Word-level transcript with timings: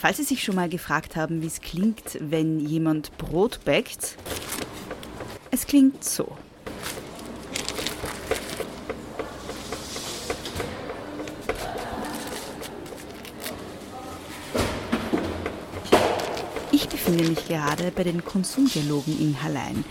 Falls 0.00 0.18
Sie 0.18 0.22
sich 0.22 0.44
schon 0.44 0.54
mal 0.54 0.68
gefragt 0.68 1.16
haben, 1.16 1.42
wie 1.42 1.48
es 1.48 1.60
klingt, 1.60 2.18
wenn 2.20 2.60
jemand 2.60 3.18
Brot 3.18 3.64
backt, 3.64 4.16
es 5.50 5.66
klingt 5.66 6.04
so. 6.04 6.36
Ich 16.70 16.88
befinde 16.88 17.24
mich 17.24 17.48
gerade 17.48 17.90
bei 17.90 18.04
den 18.04 18.24
Konsumdialogen 18.24 19.18
in 19.18 19.42
Hallein. 19.42 19.84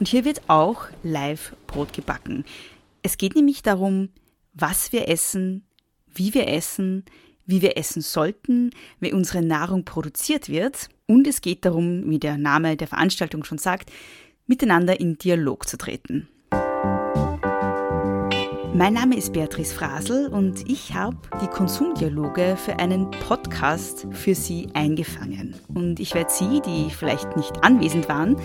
Und 0.00 0.08
hier 0.08 0.24
wird 0.24 0.40
auch 0.48 0.86
live 1.02 1.54
Brot 1.66 1.92
gebacken. 1.92 2.46
Es 3.02 3.18
geht 3.18 3.36
nämlich 3.36 3.62
darum, 3.62 4.08
was 4.54 4.92
wir 4.92 5.10
essen, 5.10 5.66
wie 6.06 6.32
wir 6.32 6.48
essen, 6.48 7.04
wie 7.46 7.62
wir 7.62 7.76
essen 7.76 8.02
sollten, 8.02 8.70
wie 9.00 9.12
unsere 9.12 9.42
Nahrung 9.42 9.84
produziert 9.84 10.48
wird. 10.48 10.88
Und 11.06 11.26
es 11.26 11.40
geht 11.40 11.64
darum, 11.64 12.08
wie 12.10 12.18
der 12.18 12.38
Name 12.38 12.76
der 12.76 12.88
Veranstaltung 12.88 13.44
schon 13.44 13.58
sagt, 13.58 13.90
miteinander 14.46 15.00
in 15.00 15.18
Dialog 15.18 15.68
zu 15.68 15.76
treten. 15.76 16.28
Mein 18.74 18.94
Name 18.94 19.18
ist 19.18 19.34
Beatrice 19.34 19.74
Frasel 19.74 20.28
und 20.28 20.66
ich 20.66 20.94
habe 20.94 21.18
die 21.42 21.46
Konsumdialoge 21.46 22.56
für 22.56 22.78
einen 22.78 23.10
Podcast 23.10 24.06
für 24.12 24.34
Sie 24.34 24.68
eingefangen. 24.72 25.54
Und 25.74 26.00
ich 26.00 26.14
werde 26.14 26.30
Sie, 26.30 26.62
die 26.62 26.88
vielleicht 26.88 27.36
nicht 27.36 27.62
anwesend 27.62 28.08
waren, 28.08 28.36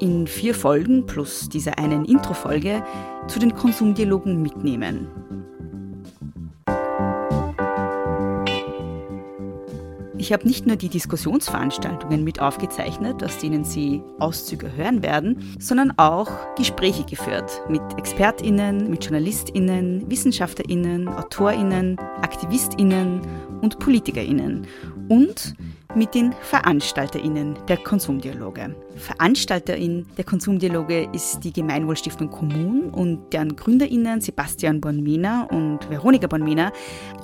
in 0.00 0.26
vier 0.26 0.54
Folgen 0.54 1.06
plus 1.06 1.48
dieser 1.48 1.78
einen 1.78 2.04
Introfolge 2.04 2.84
zu 3.26 3.38
den 3.38 3.54
Konsumdialogen 3.54 4.42
mitnehmen. 4.42 5.08
Ich 10.16 10.32
habe 10.32 10.46
nicht 10.46 10.64
nur 10.64 10.76
die 10.76 10.88
Diskussionsveranstaltungen 10.88 12.22
mit 12.22 12.40
aufgezeichnet, 12.40 13.24
aus 13.24 13.38
denen 13.38 13.64
Sie 13.64 14.00
Auszüge 14.20 14.76
hören 14.76 15.02
werden, 15.02 15.56
sondern 15.58 15.92
auch 15.98 16.30
Gespräche 16.56 17.04
geführt 17.04 17.50
mit 17.68 17.82
Expertinnen, 17.98 18.88
mit 18.88 19.02
Journalistinnen, 19.04 20.08
Wissenschaftlerinnen, 20.08 21.08
Autorinnen, 21.08 21.98
Aktivistinnen 22.22 23.22
und 23.60 23.80
Politikerinnen 23.80 24.68
und 25.08 25.54
mit 25.96 26.14
den 26.14 26.32
Veranstalterinnen 26.42 27.58
der 27.68 27.76
Konsumdialoge. 27.78 28.74
Veranstalterin 28.96 30.06
der 30.16 30.24
Konsumdialoge 30.24 31.08
ist 31.12 31.40
die 31.40 31.52
Gemeinwohlstiftung 31.52 32.30
Kommun 32.30 32.90
und 32.90 33.32
deren 33.32 33.56
Gründerinnen 33.56 34.20
Sebastian 34.20 34.80
Bornmena 34.80 35.44
und 35.50 35.88
Veronika 35.90 36.28
Bornmena 36.28 36.72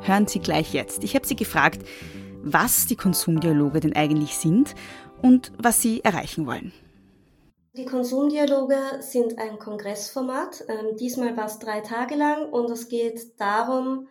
hören 0.03 0.27
Sie 0.27 0.41
gleich 0.41 0.73
jetzt. 0.73 1.05
Ich 1.05 1.15
habe 1.15 1.27
sie 1.27 1.37
gefragt, 1.37 1.85
was 2.43 2.87
die 2.87 2.97
Konsumdialoge 2.97 3.81
denn 3.81 3.95
eigentlich 3.95 4.37
sind 4.37 4.75
und 5.23 5.53
was 5.59 5.83
sie 5.83 6.03
erreichen 6.05 6.47
wollen. 6.47 6.73
Die 7.75 7.85
Konsumdialoge 7.85 8.77
sind 9.01 9.39
ein 9.39 9.59
Kongressformat. 9.59 10.65
Ähm, 10.69 10.97
diesmal 10.97 11.37
war 11.37 11.47
es 11.47 11.61
drei 11.61 11.81
Tage 11.81 12.17
lang 12.17 12.51
und 12.53 12.69
es 12.71 12.89
geht 12.89 13.41
darum, 13.41 14.09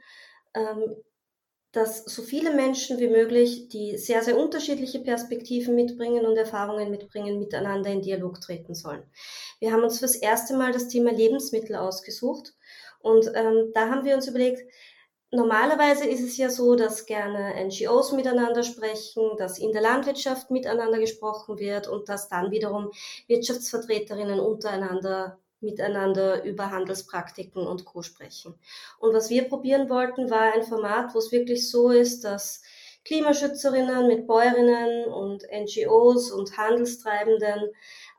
ähm, 0.53 0.95
dass 1.72 2.05
so 2.05 2.23
viele 2.23 2.53
Menschen 2.53 3.00
wie 3.00 3.09
möglich, 3.09 3.67
die 3.69 3.97
sehr, 3.97 4.23
sehr 4.23 4.38
unterschiedliche 4.38 5.00
Perspektiven 5.00 5.75
mitbringen 5.75 6.25
und 6.25 6.35
Erfahrungen 6.35 6.89
mitbringen, 6.89 7.38
miteinander 7.38 7.91
in 7.91 8.02
Dialog 8.02 8.41
treten 8.41 8.73
sollen. 8.73 9.03
Wir 9.59 9.72
haben 9.72 9.83
uns 9.83 10.00
fürs 10.00 10.16
erste 10.16 10.57
Mal 10.57 10.72
das 10.72 10.88
Thema 10.88 11.11
Lebensmittel 11.11 11.75
ausgesucht 11.75 12.53
und 13.02 13.31
ähm, 13.35 13.72
da 13.73 13.89
haben 13.89 14.03
wir 14.03 14.16
uns 14.16 14.27
überlegt, 14.27 14.63
Normalerweise 15.31 16.08
ist 16.08 16.23
es 16.23 16.38
ja 16.38 16.49
so, 16.49 16.75
dass 16.75 17.05
gerne 17.05 17.53
NGOs 17.66 18.13
miteinander 18.13 18.63
sprechen, 18.63 19.38
dass 19.38 19.59
in 19.59 19.72
der 19.72 19.81
Landwirtschaft 19.81 20.49
miteinander 20.49 20.97
gesprochen 20.97 21.59
wird 21.59 21.88
und 21.88 22.09
dass 22.09 22.30
dann 22.30 22.49
wiederum 22.49 22.91
Wirtschaftsvertreterinnen 23.28 24.39
untereinander 24.39 25.38
miteinander 25.62 26.44
über 26.45 26.72
Handelspraktiken 26.72 27.68
und 27.68 27.85
Co. 27.85 28.01
sprechen. 28.01 28.56
Und 28.97 29.13
was 29.13 29.29
wir 29.29 29.47
probieren 29.50 29.89
wollten, 29.89 30.29
war 30.29 30.53
ein 30.53 30.63
Format, 30.63 31.13
wo 31.13 31.19
es 31.19 31.31
wirklich 31.31 31.69
so 31.69 31.89
ist, 31.91 32.23
dass 32.23 32.62
Klimaschützerinnen 33.06 34.07
mit 34.07 34.28
Bäuerinnen 34.28 35.06
und 35.06 35.44
NGOs 35.51 36.31
und 36.31 36.57
Handelstreibenden 36.57 37.69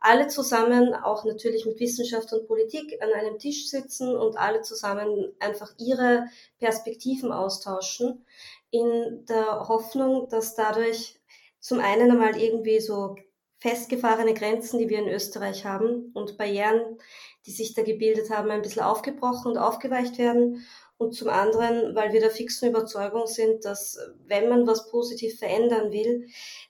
alle 0.00 0.28
zusammen, 0.28 0.94
auch 0.94 1.24
natürlich 1.24 1.66
mit 1.66 1.78
Wissenschaft 1.78 2.32
und 2.32 2.46
Politik, 2.46 2.98
an 3.02 3.12
einem 3.12 3.38
Tisch 3.38 3.68
sitzen 3.68 4.16
und 4.16 4.38
alle 4.38 4.62
zusammen 4.62 5.32
einfach 5.38 5.72
ihre 5.78 6.24
Perspektiven 6.58 7.32
austauschen, 7.32 8.24
in 8.70 9.26
der 9.28 9.68
Hoffnung, 9.68 10.28
dass 10.28 10.54
dadurch 10.54 11.20
zum 11.58 11.80
einen 11.80 12.10
einmal 12.10 12.40
irgendwie 12.40 12.80
so 12.80 13.16
festgefahrene 13.58 14.32
Grenzen, 14.32 14.78
die 14.78 14.88
wir 14.88 14.98
in 14.98 15.08
Österreich 15.08 15.66
haben 15.66 16.10
und 16.14 16.38
Barrieren, 16.38 16.98
die 17.44 17.50
sich 17.50 17.74
da 17.74 17.82
gebildet 17.82 18.30
haben, 18.30 18.50
ein 18.50 18.62
bisschen 18.62 18.82
aufgebrochen 18.82 19.52
und 19.52 19.58
aufgeweicht 19.58 20.16
werden. 20.16 20.64
Und 20.96 21.14
zum 21.14 21.28
anderen, 21.28 21.94
weil 21.94 22.12
wir 22.12 22.20
der 22.20 22.30
fixen 22.30 22.70
Überzeugung 22.70 23.26
sind, 23.26 23.64
dass 23.64 23.98
wenn 24.26 24.48
man 24.48 24.66
was 24.66 24.90
positiv 24.90 25.38
verändern 25.38 25.92
will, 25.92 26.28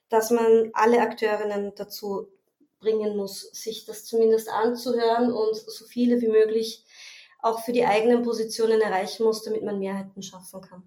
dass 0.08 0.30
man 0.30 0.70
alle 0.72 1.00
Akteurinnen 1.00 1.72
dazu 1.76 2.28
bringen 2.80 3.16
muss, 3.16 3.50
sich 3.52 3.84
das 3.84 4.04
zumindest 4.04 4.50
anzuhören 4.50 5.32
und 5.32 5.54
so 5.54 5.84
viele 5.84 6.20
wie 6.20 6.28
möglich 6.28 6.84
auch 7.42 7.60
für 7.60 7.72
die 7.72 7.84
eigenen 7.84 8.22
Positionen 8.22 8.80
erreichen 8.80 9.24
muss, 9.24 9.42
damit 9.42 9.64
man 9.64 9.78
Mehrheiten 9.78 10.22
schaffen 10.22 10.60
kann. 10.60 10.82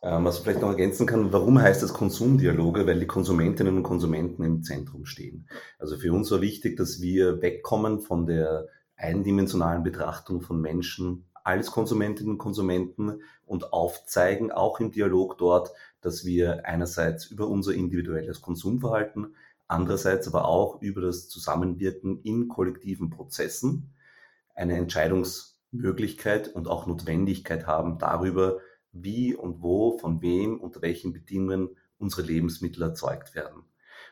Ähm, 0.00 0.24
was 0.24 0.38
ich 0.38 0.42
vielleicht 0.44 0.60
noch 0.60 0.70
ergänzen 0.70 1.06
kann, 1.06 1.32
warum 1.32 1.60
heißt 1.60 1.82
das 1.82 1.92
Konsumdialoge? 1.92 2.86
Weil 2.86 3.00
die 3.00 3.06
Konsumentinnen 3.06 3.78
und 3.78 3.82
Konsumenten 3.82 4.44
im 4.44 4.62
Zentrum 4.62 5.06
stehen. 5.06 5.48
Also 5.78 5.96
für 5.96 6.12
uns 6.12 6.30
war 6.30 6.40
wichtig, 6.40 6.76
dass 6.76 7.00
wir 7.00 7.42
wegkommen 7.42 8.00
von 8.00 8.26
der 8.26 8.68
eindimensionalen 8.96 9.82
Betrachtung 9.82 10.40
von 10.40 10.60
Menschen 10.60 11.24
als 11.42 11.70
Konsumentinnen 11.70 12.32
und 12.32 12.38
Konsumenten 12.38 13.22
und 13.46 13.72
aufzeigen, 13.72 14.52
auch 14.52 14.80
im 14.80 14.90
Dialog 14.90 15.38
dort, 15.38 15.72
dass 16.00 16.24
wir 16.24 16.66
einerseits 16.66 17.26
über 17.26 17.48
unser 17.48 17.72
individuelles 17.72 18.42
Konsumverhalten 18.42 19.34
andererseits 19.68 20.26
aber 20.26 20.46
auch 20.46 20.82
über 20.82 21.02
das 21.02 21.28
Zusammenwirken 21.28 22.22
in 22.22 22.48
kollektiven 22.48 23.10
Prozessen 23.10 23.94
eine 24.54 24.76
Entscheidungsmöglichkeit 24.76 26.48
und 26.48 26.66
auch 26.66 26.86
Notwendigkeit 26.86 27.66
haben 27.66 27.98
darüber, 27.98 28.58
wie 28.92 29.36
und 29.36 29.62
wo, 29.62 29.98
von 29.98 30.22
wem, 30.22 30.58
unter 30.58 30.82
welchen 30.82 31.12
Bedingungen 31.12 31.76
unsere 31.98 32.22
Lebensmittel 32.22 32.82
erzeugt 32.82 33.34
werden. 33.34 33.62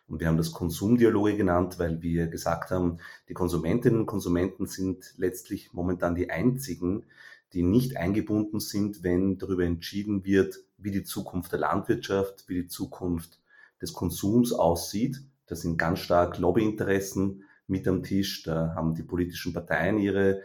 Und 0.08 0.20
wir 0.20 0.28
haben 0.28 0.36
das 0.36 0.52
Konsumdialoge 0.52 1.36
genannt, 1.36 1.78
weil 1.78 2.00
wir 2.00 2.28
gesagt 2.28 2.70
haben, 2.70 2.98
die 3.28 3.34
Konsumentinnen 3.34 4.00
und 4.00 4.06
Konsumenten 4.06 4.66
sind 4.66 5.14
letztlich 5.16 5.72
momentan 5.72 6.14
die 6.14 6.30
einzigen, 6.30 7.06
die 7.52 7.62
nicht 7.62 7.96
eingebunden 7.96 8.60
sind, 8.60 9.02
wenn 9.02 9.38
darüber 9.38 9.64
entschieden 9.64 10.24
wird, 10.24 10.60
wie 10.78 10.90
die 10.90 11.04
Zukunft 11.04 11.52
der 11.52 11.60
Landwirtschaft, 11.60 12.44
wie 12.48 12.62
die 12.62 12.68
Zukunft 12.68 13.40
des 13.80 13.92
Konsums 13.92 14.52
aussieht, 14.52 15.22
da 15.46 15.54
sind 15.54 15.78
ganz 15.78 16.00
stark 16.00 16.38
Lobbyinteressen 16.38 17.44
mit 17.66 17.86
am 17.88 18.02
Tisch. 18.02 18.42
Da 18.42 18.74
haben 18.74 18.94
die 18.94 19.02
politischen 19.02 19.52
Parteien 19.52 19.98
ihre 19.98 20.42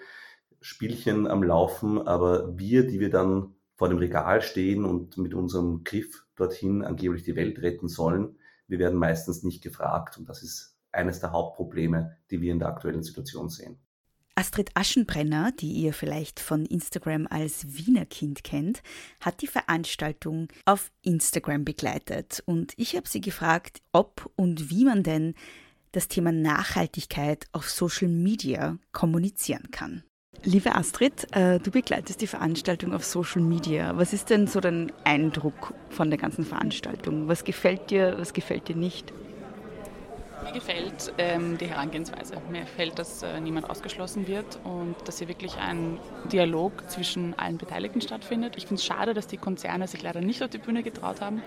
Spielchen 0.59 1.27
am 1.27 1.43
Laufen. 1.43 2.07
Aber 2.07 2.57
wir, 2.57 2.85
die 2.85 2.99
wir 2.99 3.09
dann 3.09 3.55
vor 3.75 3.89
dem 3.89 3.97
Regal 3.97 4.41
stehen 4.41 4.85
und 4.85 5.17
mit 5.17 5.33
unserem 5.33 5.83
Griff 5.83 6.25
dorthin 6.35 6.83
angeblich 6.83 7.23
die 7.23 7.35
Welt 7.35 7.59
retten 7.61 7.87
sollen, 7.87 8.37
wir 8.67 8.79
werden 8.79 8.97
meistens 8.97 9.43
nicht 9.43 9.63
gefragt. 9.63 10.17
Und 10.17 10.29
das 10.29 10.43
ist 10.43 10.77
eines 10.91 11.19
der 11.19 11.31
Hauptprobleme, 11.31 12.17
die 12.29 12.41
wir 12.41 12.51
in 12.51 12.59
der 12.59 12.69
aktuellen 12.69 13.03
Situation 13.03 13.49
sehen. 13.49 13.79
Astrid 14.35 14.71
Aschenbrenner, 14.75 15.51
die 15.51 15.71
ihr 15.71 15.93
vielleicht 15.93 16.39
von 16.39 16.65
Instagram 16.65 17.27
als 17.29 17.75
Wiener 17.77 18.05
Kind 18.05 18.43
kennt, 18.43 18.81
hat 19.19 19.41
die 19.41 19.47
Veranstaltung 19.47 20.47
auf 20.65 20.91
Instagram 21.01 21.65
begleitet. 21.65 22.41
Und 22.45 22.73
ich 22.77 22.95
habe 22.95 23.07
sie 23.07 23.21
gefragt, 23.21 23.81
ob 23.91 24.31
und 24.35 24.69
wie 24.69 24.85
man 24.85 25.03
denn 25.03 25.33
das 25.91 26.07
Thema 26.07 26.31
Nachhaltigkeit 26.31 27.47
auf 27.51 27.69
Social 27.69 28.07
Media 28.07 28.77
kommunizieren 28.93 29.69
kann. 29.71 30.03
Liebe 30.43 30.73
Astrid, 30.73 31.27
äh, 31.35 31.59
du 31.59 31.69
begleitest 31.69 32.21
die 32.21 32.27
Veranstaltung 32.27 32.93
auf 32.93 33.03
Social 33.03 33.41
Media. 33.41 33.95
Was 33.97 34.13
ist 34.13 34.29
denn 34.29 34.47
so 34.47 34.59
dein 34.59 34.91
Eindruck 35.03 35.73
von 35.89 36.09
der 36.09 36.17
ganzen 36.17 36.45
Veranstaltung? 36.45 37.27
Was 37.27 37.43
gefällt 37.43 37.91
dir, 37.91 38.15
was 38.17 38.33
gefällt 38.33 38.69
dir 38.69 38.75
nicht? 38.75 39.13
Mir 40.43 40.51
gefällt 40.53 41.13
ähm, 41.17 41.57
die 41.57 41.67
Herangehensweise. 41.67 42.35
Mir 42.49 42.61
gefällt, 42.61 42.97
dass 42.97 43.23
äh, 43.23 43.39
niemand 43.39 43.69
ausgeschlossen 43.69 44.27
wird 44.27 44.59
und 44.63 44.95
dass 45.05 45.19
hier 45.19 45.27
wirklich 45.27 45.57
ein 45.57 45.99
Dialog 46.31 46.89
zwischen 46.89 47.37
allen 47.37 47.57
Beteiligten 47.57 48.01
stattfindet. 48.01 48.55
Ich 48.57 48.65
finde 48.65 48.79
es 48.79 48.85
schade, 48.85 49.13
dass 49.13 49.27
die 49.27 49.37
Konzerne 49.37 49.87
sich 49.87 50.01
leider 50.01 50.21
nicht 50.21 50.41
auf 50.43 50.49
die 50.49 50.57
Bühne 50.57 50.83
getraut 50.83 51.21
haben, 51.21 51.43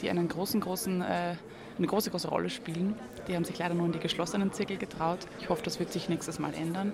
die 0.00 0.10
einen 0.10 0.28
großen, 0.28 0.60
großen 0.60 1.02
äh, 1.02 1.36
eine 1.78 1.86
große, 1.86 2.10
große 2.10 2.28
Rolle 2.28 2.50
spielen. 2.50 2.94
Die 3.28 3.34
haben 3.34 3.44
sich 3.44 3.58
leider 3.58 3.74
nur 3.74 3.86
in 3.86 3.92
die 3.92 3.98
geschlossenen 3.98 4.52
Zirkel 4.52 4.76
getraut. 4.76 5.20
Ich 5.40 5.48
hoffe, 5.48 5.62
das 5.62 5.78
wird 5.78 5.92
sich 5.92 6.08
nächstes 6.08 6.38
Mal 6.38 6.54
ändern. 6.54 6.92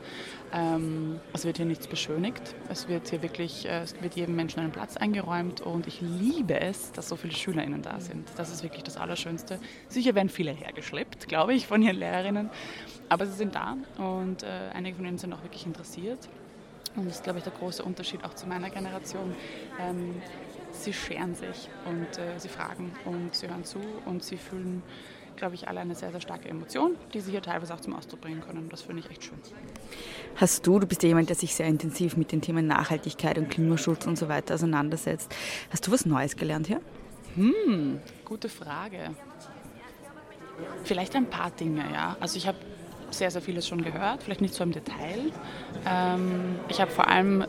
Ähm, 0.52 1.20
es 1.32 1.44
wird 1.44 1.56
hier 1.56 1.66
nichts 1.66 1.86
beschönigt. 1.86 2.54
Es 2.68 2.88
wird 2.88 3.08
hier 3.08 3.22
wirklich, 3.22 3.66
äh, 3.66 3.80
es 3.80 4.00
wird 4.00 4.14
jedem 4.14 4.36
Menschen 4.36 4.60
einen 4.60 4.72
Platz 4.72 4.96
eingeräumt 4.96 5.60
und 5.60 5.86
ich 5.86 6.00
liebe 6.00 6.60
es, 6.60 6.92
dass 6.92 7.08
so 7.08 7.16
viele 7.16 7.34
SchülerInnen 7.34 7.82
da 7.82 8.00
sind. 8.00 8.28
Das 8.36 8.50
ist 8.50 8.62
wirklich 8.62 8.82
das 8.82 8.96
Allerschönste. 8.96 9.58
Sicher 9.88 10.14
werden 10.14 10.28
viele 10.28 10.52
hergeschleppt, 10.52 11.28
glaube 11.28 11.54
ich, 11.54 11.66
von 11.66 11.82
ihren 11.82 11.96
Lehrerinnen, 11.96 12.50
aber 13.08 13.26
sie 13.26 13.32
sind 13.32 13.54
da 13.54 13.76
und 13.98 14.42
äh, 14.42 14.46
einige 14.74 14.96
von 14.96 15.06
ihnen 15.06 15.18
sind 15.18 15.32
auch 15.32 15.42
wirklich 15.42 15.66
interessiert. 15.66 16.28
Und 16.96 17.06
das 17.06 17.16
ist, 17.16 17.24
glaube 17.24 17.38
ich, 17.38 17.44
der 17.44 17.52
große 17.52 17.82
Unterschied 17.82 18.24
auch 18.24 18.34
zu 18.34 18.46
meiner 18.46 18.70
Generation. 18.70 19.34
Ähm, 19.80 20.20
sie 20.84 20.92
scheren 20.92 21.34
sich 21.34 21.68
und 21.84 22.18
äh, 22.18 22.38
sie 22.38 22.48
fragen 22.48 22.92
und 23.04 23.34
sie 23.34 23.48
hören 23.48 23.64
zu 23.64 23.80
und 24.06 24.22
sie 24.22 24.36
fühlen, 24.36 24.82
glaube 25.36 25.54
ich, 25.54 25.68
alle 25.68 25.80
eine 25.80 25.94
sehr, 25.94 26.10
sehr 26.10 26.20
starke 26.20 26.48
Emotion, 26.48 26.96
die 27.14 27.20
sie 27.20 27.30
hier 27.30 27.42
teilweise 27.42 27.74
auch 27.74 27.80
zum 27.80 27.94
Ausdruck 27.94 28.20
bringen 28.20 28.40
können. 28.40 28.68
Das 28.68 28.82
finde 28.82 29.02
ich 29.02 29.10
echt 29.10 29.24
schön. 29.24 29.38
Hast 30.36 30.66
du, 30.66 30.78
du 30.78 30.86
bist 30.86 31.02
ja 31.02 31.08
jemand, 31.08 31.28
der 31.28 31.36
sich 31.36 31.54
sehr 31.54 31.66
intensiv 31.66 32.16
mit 32.16 32.32
den 32.32 32.40
Themen 32.40 32.66
Nachhaltigkeit 32.66 33.38
und 33.38 33.50
Klimaschutz 33.50 34.06
und 34.06 34.18
so 34.18 34.28
weiter 34.28 34.54
auseinandersetzt. 34.54 35.34
Hast 35.70 35.86
du 35.86 35.92
was 35.92 36.06
Neues 36.06 36.36
gelernt 36.36 36.66
hier? 36.66 36.80
Hm, 37.34 38.00
gute 38.24 38.48
Frage. 38.48 39.14
Vielleicht 40.84 41.14
ein 41.14 41.26
paar 41.26 41.50
Dinge, 41.52 41.84
ja. 41.92 42.16
Also 42.20 42.36
ich 42.36 42.48
habe 42.48 42.58
sehr, 43.10 43.30
sehr 43.30 43.40
vieles 43.40 43.66
schon 43.66 43.82
gehört, 43.82 44.22
vielleicht 44.22 44.40
nicht 44.40 44.54
so 44.54 44.64
im 44.64 44.72
Detail. 44.72 45.32
Ähm, 45.86 46.56
ich 46.68 46.80
habe 46.80 46.90
vor 46.90 47.08
allem 47.08 47.44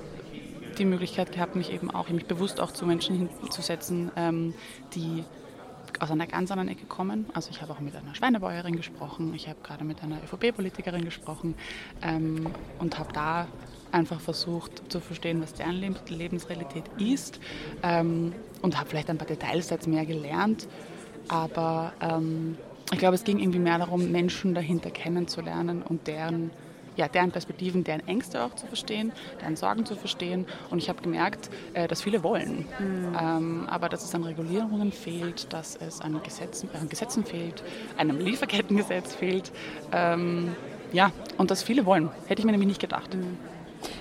die 0.80 0.86
Möglichkeit 0.86 1.32
gehabt, 1.32 1.56
mich 1.56 1.72
eben 1.72 1.92
auch, 1.92 2.10
mich 2.10 2.26
bewusst 2.26 2.60
auch 2.60 2.72
zu 2.72 2.86
Menschen 2.86 3.30
hinzusetzen, 3.42 4.12
ähm, 4.16 4.54
die 4.96 5.24
aus 6.00 6.12
einer 6.12 6.28
ganz 6.28 6.52
anderen 6.52 6.70
Ecke 6.70 6.86
kommen. 6.86 7.26
Also 7.34 7.50
ich 7.52 7.62
habe 7.62 7.74
auch 7.74 7.80
mit 7.80 7.96
einer 7.96 8.16
Schweinebäuerin 8.16 8.76
gesprochen, 8.76 9.34
ich 9.34 9.48
habe 9.48 9.60
gerade 9.64 9.84
mit 9.84 10.02
einer 10.02 10.18
ÖVP-Politikerin 10.24 11.04
gesprochen 11.04 11.56
ähm, 12.02 12.48
und 12.80 12.98
habe 12.98 13.12
da 13.14 13.48
einfach 13.92 14.20
versucht 14.20 14.92
zu 14.92 15.00
verstehen, 15.00 15.42
was 15.42 15.54
deren 15.54 15.82
Lebensrealität 16.08 16.84
ist 16.98 17.40
ähm, 17.84 18.34
und 18.62 18.80
habe 18.80 18.90
vielleicht 18.90 19.10
ein 19.10 19.18
paar 19.18 19.28
Details 19.28 19.70
jetzt 19.70 19.88
mehr 19.88 20.06
gelernt. 20.06 20.68
Aber 21.28 21.94
ähm, 22.02 22.58
ich 22.92 23.00
glaube, 23.00 23.16
es 23.16 23.24
ging 23.24 23.40
irgendwie 23.40 23.60
mehr 23.60 23.78
darum, 23.78 24.12
Menschen 24.12 24.54
dahinter 24.54 24.92
kennenzulernen 24.92 25.82
und 25.82 26.08
deren 26.08 26.52
ja, 26.96 27.08
deren 27.08 27.32
Perspektiven, 27.32 27.84
deren 27.84 28.08
Ängste 28.08 28.44
auch 28.44 28.56
zu 28.56 28.68
verstehen, 28.68 29.12
deren 29.42 29.56
Sorgen 29.56 29.86
zu 29.86 29.96
verstehen. 29.96 30.46
Und 30.70 30.80
ich 30.80 30.90
habe 30.90 31.02
gemerkt, 31.02 31.50
äh, 31.74 31.88
dass 31.88 32.02
viele 32.02 32.24
wollen, 32.24 32.66
mhm. 32.80 33.18
ähm, 33.20 33.68
aber 33.70 33.90
dass 33.90 34.04
es 34.04 34.14
an 34.16 34.24
Regulierungen 34.24 34.92
fehlt, 34.92 35.52
dass 35.54 35.76
es 35.76 36.02
an 36.02 36.22
Gesetzen, 36.24 36.70
äh, 36.74 36.86
Gesetzen 36.88 37.26
fehlt, 37.26 37.64
einem 37.98 38.20
Lieferkettengesetz 38.20 39.16
fehlt. 39.16 39.52
Ähm, 39.92 40.56
ja, 40.92 41.12
und 41.38 41.52
dass 41.52 41.64
viele 41.64 41.86
wollen. 41.86 42.10
Hätte 42.28 42.42
ich 42.42 42.46
mir 42.46 42.52
nämlich 42.52 42.68
nicht 42.68 42.82
gedacht. 42.82 43.14
Mhm. 43.14 43.38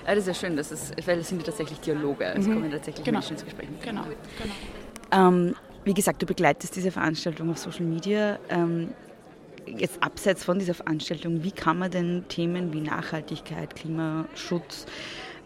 Ja, 0.05 0.15
das 0.15 0.19
ist 0.19 0.27
ja 0.27 0.33
schön, 0.33 0.57
das 0.57 0.71
ist, 0.71 1.07
weil 1.07 1.19
es 1.19 1.29
sind 1.29 1.39
ja 1.39 1.45
tatsächlich 1.45 1.79
Dialoge, 1.79 2.25
es 2.25 2.45
mhm. 2.45 2.53
kommen 2.53 2.71
tatsächlich 2.71 3.05
genau. 3.05 3.19
Menschen 3.19 3.33
ins 3.33 3.45
Gespräch. 3.45 3.69
Genau, 3.81 4.03
genau. 4.03 5.27
Ähm, 5.27 5.55
wie 5.85 5.93
gesagt, 5.93 6.21
du 6.21 6.25
begleitest 6.25 6.75
diese 6.75 6.91
Veranstaltung 6.91 7.49
auf 7.49 7.57
Social 7.57 7.85
Media. 7.85 8.37
Ähm, 8.49 8.89
jetzt 9.77 10.01
abseits 10.01 10.43
von 10.43 10.59
dieser 10.59 10.73
Veranstaltung, 10.73 11.43
wie 11.43 11.51
kann 11.51 11.79
man 11.79 11.91
denn 11.91 12.25
Themen 12.27 12.73
wie 12.73 12.81
Nachhaltigkeit, 12.81 13.75
Klimaschutz 13.75 14.85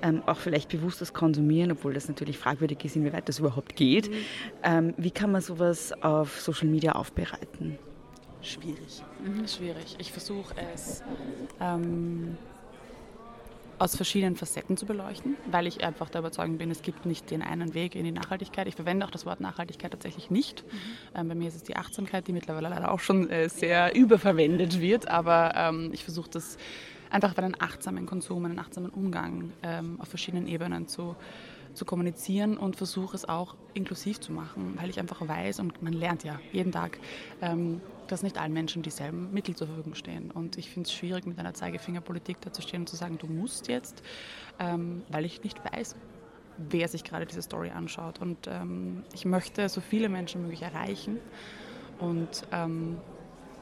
ähm, 0.01 0.21
auch 0.25 0.37
vielleicht 0.37 0.69
bewusstes 0.69 1.13
konsumieren, 1.13 1.71
obwohl 1.71 1.93
das 1.93 2.07
natürlich 2.07 2.37
fragwürdig 2.37 2.83
ist, 2.83 2.95
inwieweit 2.95 3.29
das 3.29 3.39
überhaupt 3.39 3.75
geht. 3.75 4.09
Mhm. 4.09 4.15
Ähm, 4.63 4.93
wie 4.97 5.11
kann 5.11 5.31
man 5.31 5.41
sowas 5.41 5.93
auf 6.03 6.41
Social 6.41 6.67
Media 6.67 6.93
aufbereiten? 6.93 7.79
Schwierig. 8.41 9.01
Mhm. 9.23 9.47
Schwierig. 9.47 9.95
Ich 9.99 10.11
versuche 10.11 10.53
es 10.73 11.01
ähm, 11.61 12.37
aus 13.83 13.97
verschiedenen 13.97 14.37
Facetten 14.37 14.77
zu 14.77 14.85
beleuchten, 14.85 15.35
weil 15.51 15.67
ich 15.67 15.83
einfach 15.83 16.09
der 16.09 16.19
Überzeugung 16.19 16.57
bin, 16.57 16.71
es 16.71 16.83
gibt 16.83 17.05
nicht 17.05 17.29
den 17.31 17.41
einen 17.41 17.73
Weg 17.73 17.95
in 17.95 18.05
die 18.05 18.13
Nachhaltigkeit. 18.13 18.65
Ich 18.67 18.75
verwende 18.75 19.05
auch 19.05 19.11
das 19.11 19.25
Wort 19.25 19.41
Nachhaltigkeit 19.41 19.91
tatsächlich 19.91 20.31
nicht. 20.31 20.63
Mhm. 20.63 21.19
Ähm, 21.19 21.27
bei 21.27 21.35
mir 21.35 21.49
ist 21.49 21.55
es 21.55 21.63
die 21.63 21.75
Achtsamkeit, 21.75 22.25
die 22.27 22.31
mittlerweile 22.31 22.69
leider 22.69 22.91
auch 22.91 23.01
schon 23.01 23.29
äh, 23.29 23.49
sehr 23.49 23.93
überverwendet 23.93 24.79
wird, 24.79 25.09
aber 25.09 25.53
ähm, 25.57 25.89
ich 25.91 26.05
versuche 26.05 26.29
das 26.29 26.57
einfach 27.09 27.33
über 27.33 27.43
einen 27.43 27.59
achtsamen 27.59 28.05
Konsum, 28.05 28.45
einen 28.45 28.57
achtsamen 28.57 28.89
Umgang 28.89 29.51
ähm, 29.63 29.99
auf 29.99 30.07
verschiedenen 30.07 30.47
Ebenen 30.47 30.87
zu, 30.87 31.17
zu 31.73 31.83
kommunizieren 31.83 32.57
und 32.57 32.77
versuche 32.77 33.17
es 33.17 33.27
auch 33.27 33.55
inklusiv 33.73 34.21
zu 34.21 34.31
machen, 34.31 34.77
weil 34.79 34.89
ich 34.89 34.99
einfach 34.99 35.27
weiß 35.27 35.59
und 35.59 35.83
man 35.83 35.91
lernt 35.91 36.23
ja 36.23 36.39
jeden 36.53 36.71
Tag, 36.71 36.99
ähm, 37.41 37.81
dass 38.07 38.23
nicht 38.23 38.37
allen 38.37 38.53
Menschen 38.53 38.81
dieselben 38.81 39.33
Mittel 39.33 39.55
zur 39.55 39.67
Verfügung 39.67 39.95
stehen. 39.95 40.31
Und 40.31 40.57
ich 40.57 40.69
finde 40.69 40.87
es 40.87 40.93
schwierig, 40.93 41.25
mit 41.25 41.39
einer 41.39 41.53
Zeigefingerpolitik 41.53 42.41
da 42.41 42.51
zu 42.51 42.61
stehen 42.61 42.81
und 42.81 42.89
zu 42.89 42.95
sagen, 42.95 43.17
du 43.17 43.27
musst 43.27 43.67
jetzt, 43.67 44.03
ähm, 44.59 45.03
weil 45.09 45.25
ich 45.25 45.43
nicht 45.43 45.59
weiß, 45.73 45.95
wer 46.57 46.87
sich 46.87 47.03
gerade 47.03 47.25
diese 47.25 47.41
Story 47.41 47.71
anschaut. 47.71 48.19
Und 48.19 48.47
ähm, 48.47 49.03
ich 49.13 49.25
möchte 49.25 49.67
so 49.69 49.81
viele 49.81 50.09
Menschen 50.09 50.41
möglich 50.41 50.61
erreichen. 50.61 51.19
Und 51.99 52.45
ähm, 52.51 52.97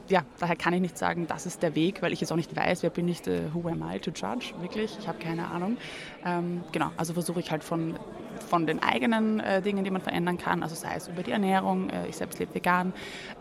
ja, 0.08 0.24
daher 0.38 0.56
kann 0.56 0.74
ich 0.74 0.80
nicht 0.80 0.98
sagen, 0.98 1.26
das 1.26 1.46
ist 1.46 1.62
der 1.62 1.74
Weg, 1.74 2.02
weil 2.02 2.12
ich 2.12 2.20
jetzt 2.20 2.32
auch 2.32 2.36
nicht 2.36 2.54
weiß, 2.54 2.82
wer 2.82 2.90
bin 2.90 3.08
ich, 3.08 3.26
äh, 3.26 3.54
who 3.54 3.68
am 3.68 3.82
I 3.88 3.98
to 3.98 4.10
judge, 4.10 4.52
wirklich, 4.60 4.96
ich 4.98 5.08
habe 5.08 5.18
keine 5.18 5.48
Ahnung. 5.48 5.76
Ähm, 6.24 6.64
genau, 6.72 6.90
also 6.96 7.14
versuche 7.14 7.40
ich 7.40 7.50
halt 7.50 7.64
von 7.64 7.98
von 8.48 8.66
den 8.66 8.82
eigenen 8.82 9.40
äh, 9.40 9.62
Dingen, 9.62 9.84
die 9.84 9.90
man 9.90 10.00
verändern 10.00 10.38
kann, 10.38 10.62
also 10.62 10.74
sei 10.74 10.94
es 10.96 11.08
über 11.08 11.22
die 11.22 11.30
Ernährung, 11.30 11.90
äh, 11.90 12.08
ich 12.08 12.16
selbst 12.16 12.38
lebe 12.38 12.54
vegan, 12.54 12.92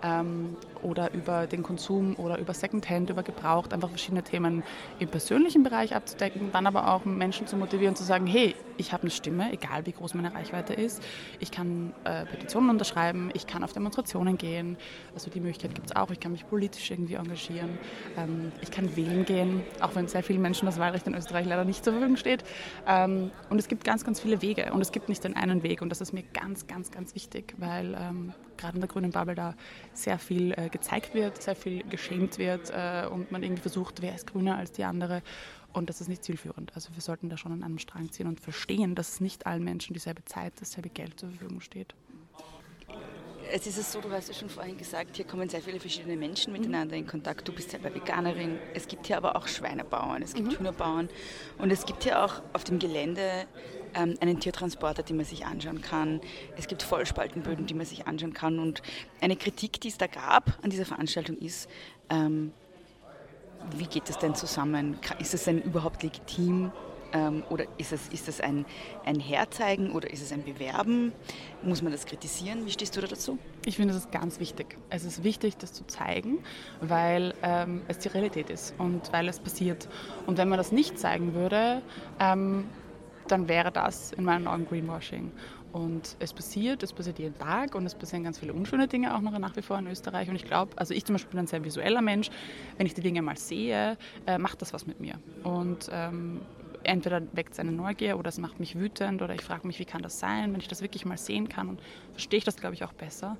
ähm, 0.03 0.55
oder 0.83 1.13
über 1.13 1.47
den 1.47 1.63
Konsum 1.63 2.15
oder 2.17 2.37
über 2.37 2.53
Secondhand, 2.53 3.09
über 3.09 3.23
Gebraucht, 3.23 3.73
einfach 3.73 3.89
verschiedene 3.89 4.23
Themen 4.23 4.63
im 4.99 5.09
persönlichen 5.09 5.63
Bereich 5.63 5.95
abzudecken, 5.95 6.51
dann 6.51 6.67
aber 6.67 6.93
auch 6.93 7.05
Menschen 7.05 7.47
zu 7.47 7.57
motivieren, 7.57 7.95
zu 7.95 8.03
sagen, 8.03 8.27
hey, 8.27 8.55
ich 8.77 8.93
habe 8.93 9.03
eine 9.03 9.11
Stimme, 9.11 9.51
egal 9.51 9.85
wie 9.85 9.91
groß 9.91 10.13
meine 10.13 10.33
Reichweite 10.33 10.73
ist, 10.73 11.03
ich 11.39 11.51
kann 11.51 11.93
äh, 12.03 12.25
Petitionen 12.25 12.69
unterschreiben, 12.69 13.29
ich 13.33 13.47
kann 13.47 13.63
auf 13.63 13.73
Demonstrationen 13.73 14.37
gehen, 14.37 14.77
also 15.13 15.29
die 15.29 15.39
Möglichkeit 15.39 15.75
gibt 15.75 15.91
es 15.91 15.95
auch, 15.95 16.09
ich 16.11 16.19
kann 16.19 16.31
mich 16.31 16.47
politisch 16.47 16.89
irgendwie 16.89 17.15
engagieren, 17.15 17.77
ähm, 18.17 18.51
ich 18.61 18.71
kann 18.71 18.95
wählen 18.95 19.25
gehen, 19.25 19.61
auch 19.79 19.95
wenn 19.95 20.07
sehr 20.07 20.23
vielen 20.23 20.41
Menschen 20.41 20.65
das 20.65 20.79
Wahlrecht 20.79 21.07
in 21.07 21.15
Österreich 21.15 21.45
leider 21.45 21.65
nicht 21.65 21.83
zur 21.83 21.93
Verfügung 21.93 22.17
steht. 22.17 22.43
Ähm, 22.87 23.31
und 23.49 23.59
es 23.59 23.67
gibt 23.67 23.83
ganz, 23.83 24.03
ganz 24.03 24.19
viele 24.19 24.41
Wege. 24.41 24.71
Und 24.73 24.81
es 24.81 24.91
gibt 24.91 25.09
nicht 25.09 25.23
den 25.23 25.35
einen 25.35 25.63
Weg. 25.63 25.81
Und 25.81 25.89
das 25.89 26.01
ist 26.01 26.13
mir 26.13 26.23
ganz, 26.33 26.67
ganz, 26.67 26.91
ganz 26.91 27.15
wichtig, 27.15 27.53
weil 27.57 27.95
ähm, 27.99 28.33
gerade 28.57 28.75
in 28.75 28.81
der 28.81 28.87
grünen 28.87 29.11
Bubble 29.11 29.35
da 29.35 29.55
sehr 29.93 30.19
viel 30.19 30.51
äh, 30.53 30.69
gezeigt 30.71 31.13
wird, 31.13 31.41
sehr 31.41 31.55
viel 31.55 31.83
geschämt 31.83 32.37
wird 32.37 32.71
äh, 32.71 33.07
und 33.07 33.31
man 33.31 33.43
irgendwie 33.43 33.61
versucht, 33.61 34.01
wer 34.01 34.15
ist 34.15 34.27
grüner 34.27 34.57
als 34.57 34.71
die 34.71 34.83
andere. 34.83 35.21
Und 35.73 35.89
das 35.89 36.01
ist 36.01 36.07
nicht 36.07 36.23
zielführend. 36.23 36.71
Also 36.75 36.89
wir 36.93 37.01
sollten 37.01 37.29
da 37.29 37.37
schon 37.37 37.53
an 37.53 37.63
einem 37.63 37.79
Strang 37.79 38.11
ziehen 38.11 38.27
und 38.27 38.39
verstehen, 38.39 38.95
dass 38.95 39.13
es 39.13 39.21
nicht 39.21 39.45
allen 39.45 39.63
Menschen 39.63 39.93
dieselbe 39.93 40.23
Zeit, 40.25 40.53
dasselbe 40.59 40.89
Geld 40.89 41.19
zur 41.19 41.29
Verfügung 41.29 41.61
steht. 41.61 41.95
Es 43.53 43.67
ist 43.67 43.77
es 43.77 43.91
so, 43.91 43.99
du 43.99 44.09
hast 44.11 44.29
ja 44.29 44.33
schon 44.33 44.49
vorhin 44.49 44.77
gesagt, 44.77 45.15
hier 45.17 45.25
kommen 45.25 45.49
sehr 45.49 45.61
viele 45.61 45.79
verschiedene 45.79 46.15
Menschen 46.15 46.53
miteinander 46.53 46.95
in 46.95 47.07
Kontakt. 47.07 47.47
Du 47.47 47.53
bist 47.53 47.71
selber 47.71 47.93
Veganerin. 47.93 48.57
Es 48.73 48.87
gibt 48.87 49.07
hier 49.07 49.17
aber 49.17 49.35
auch 49.35 49.47
Schweinebauern, 49.47 50.21
es 50.21 50.33
gibt 50.33 50.51
mhm. 50.51 50.57
Hühnerbauern 50.57 51.09
und 51.57 51.71
es 51.71 51.85
gibt 51.85 52.03
hier 52.03 52.23
auch 52.23 52.41
auf 52.53 52.63
dem 52.63 52.79
Gelände 52.79 53.45
ähm, 53.95 54.15
einen 54.19 54.39
Tiertransporter, 54.39 55.03
den 55.03 55.17
man 55.17 55.25
sich 55.25 55.45
anschauen 55.45 55.81
kann. 55.81 56.21
Es 56.57 56.67
gibt 56.67 56.83
Vollspaltenböden, 56.83 57.65
die 57.65 57.73
man 57.73 57.85
sich 57.85 58.07
anschauen 58.07 58.33
kann. 58.33 58.59
Und 58.59 58.81
eine 59.21 59.35
Kritik, 59.35 59.79
die 59.81 59.89
es 59.89 59.97
da 59.97 60.07
gab 60.07 60.57
an 60.63 60.69
dieser 60.69 60.85
Veranstaltung 60.85 61.37
ist, 61.37 61.69
ähm, 62.09 62.51
wie 63.77 63.85
geht 63.85 64.09
das 64.09 64.17
denn 64.17 64.35
zusammen? 64.35 64.97
Ist 65.19 65.33
es 65.33 65.43
denn 65.43 65.61
überhaupt 65.61 66.03
legitim? 66.03 66.71
Ähm, 67.13 67.43
oder 67.49 67.65
ist 67.77 67.91
es, 67.91 68.07
ist 68.09 68.27
es 68.27 68.39
ein, 68.39 68.65
ein 69.05 69.19
Herzeigen 69.19 69.91
oder 69.91 70.09
ist 70.09 70.21
es 70.21 70.31
ein 70.31 70.43
Bewerben? 70.43 71.11
Muss 71.61 71.81
man 71.81 71.91
das 71.91 72.05
kritisieren? 72.05 72.65
Wie 72.65 72.71
stehst 72.71 72.95
du 72.95 73.01
da 73.01 73.07
dazu? 73.07 73.37
Ich 73.65 73.75
finde, 73.75 73.93
das 73.93 74.05
ist 74.05 74.11
ganz 74.11 74.39
wichtig. 74.39 74.77
Es 74.89 75.03
ist 75.03 75.23
wichtig, 75.23 75.57
das 75.57 75.73
zu 75.73 75.85
zeigen, 75.87 76.39
weil 76.79 77.33
ähm, 77.43 77.81
es 77.87 77.99
die 77.99 78.07
Realität 78.07 78.49
ist 78.49 78.73
und 78.77 79.11
weil 79.11 79.27
es 79.27 79.39
passiert. 79.39 79.89
Und 80.25 80.37
wenn 80.37 80.47
man 80.47 80.57
das 80.57 80.71
nicht 80.71 80.97
zeigen 80.97 81.33
würde, 81.33 81.81
ähm, 82.19 82.65
dann 83.31 83.47
wäre 83.47 83.71
das 83.71 84.11
in 84.11 84.23
meinen 84.23 84.47
Augen 84.47 84.65
Greenwashing. 84.67 85.31
Und 85.71 86.17
es 86.19 86.33
passiert, 86.33 86.83
es 86.83 86.91
passiert 86.91 87.17
jeden 87.17 87.37
Tag 87.37 87.75
und 87.75 87.85
es 87.85 87.95
passieren 87.95 88.23
ganz 88.23 88.39
viele 88.39 88.53
unschöne 88.53 88.87
Dinge 88.87 89.15
auch 89.15 89.21
noch 89.21 89.37
nach 89.39 89.55
wie 89.55 89.61
vor 89.61 89.79
in 89.79 89.87
Österreich. 89.87 90.27
Und 90.27 90.35
ich 90.35 90.43
glaube, 90.43 90.71
also 90.75 90.93
ich 90.93 91.05
zum 91.05 91.13
Beispiel 91.13 91.31
bin 91.31 91.39
ein 91.39 91.47
sehr 91.47 91.63
visueller 91.63 92.01
Mensch. 92.01 92.29
Wenn 92.77 92.87
ich 92.87 92.93
die 92.93 93.01
Dinge 93.01 93.21
mal 93.21 93.37
sehe, 93.37 93.97
äh, 94.25 94.37
macht 94.37 94.61
das 94.61 94.73
was 94.73 94.85
mit 94.85 94.99
mir. 94.99 95.15
Und 95.43 95.89
ähm, 95.91 96.41
entweder 96.83 97.21
weckt 97.33 97.53
es 97.53 97.59
eine 97.59 97.71
Neugier 97.71 98.17
oder 98.19 98.29
es 98.29 98.37
macht 98.37 98.59
mich 98.59 98.77
wütend 98.77 99.21
oder 99.21 99.33
ich 99.33 99.41
frage 99.41 99.65
mich, 99.65 99.79
wie 99.79 99.85
kann 99.85 100.01
das 100.01 100.19
sein, 100.19 100.51
wenn 100.51 100.59
ich 100.59 100.67
das 100.67 100.81
wirklich 100.81 101.05
mal 101.05 101.17
sehen 101.17 101.47
kann. 101.47 101.69
Und 101.69 101.79
verstehe 102.11 102.39
ich 102.39 102.43
das, 102.43 102.57
glaube 102.57 102.75
ich, 102.75 102.83
auch 102.83 102.93
besser. 102.93 103.37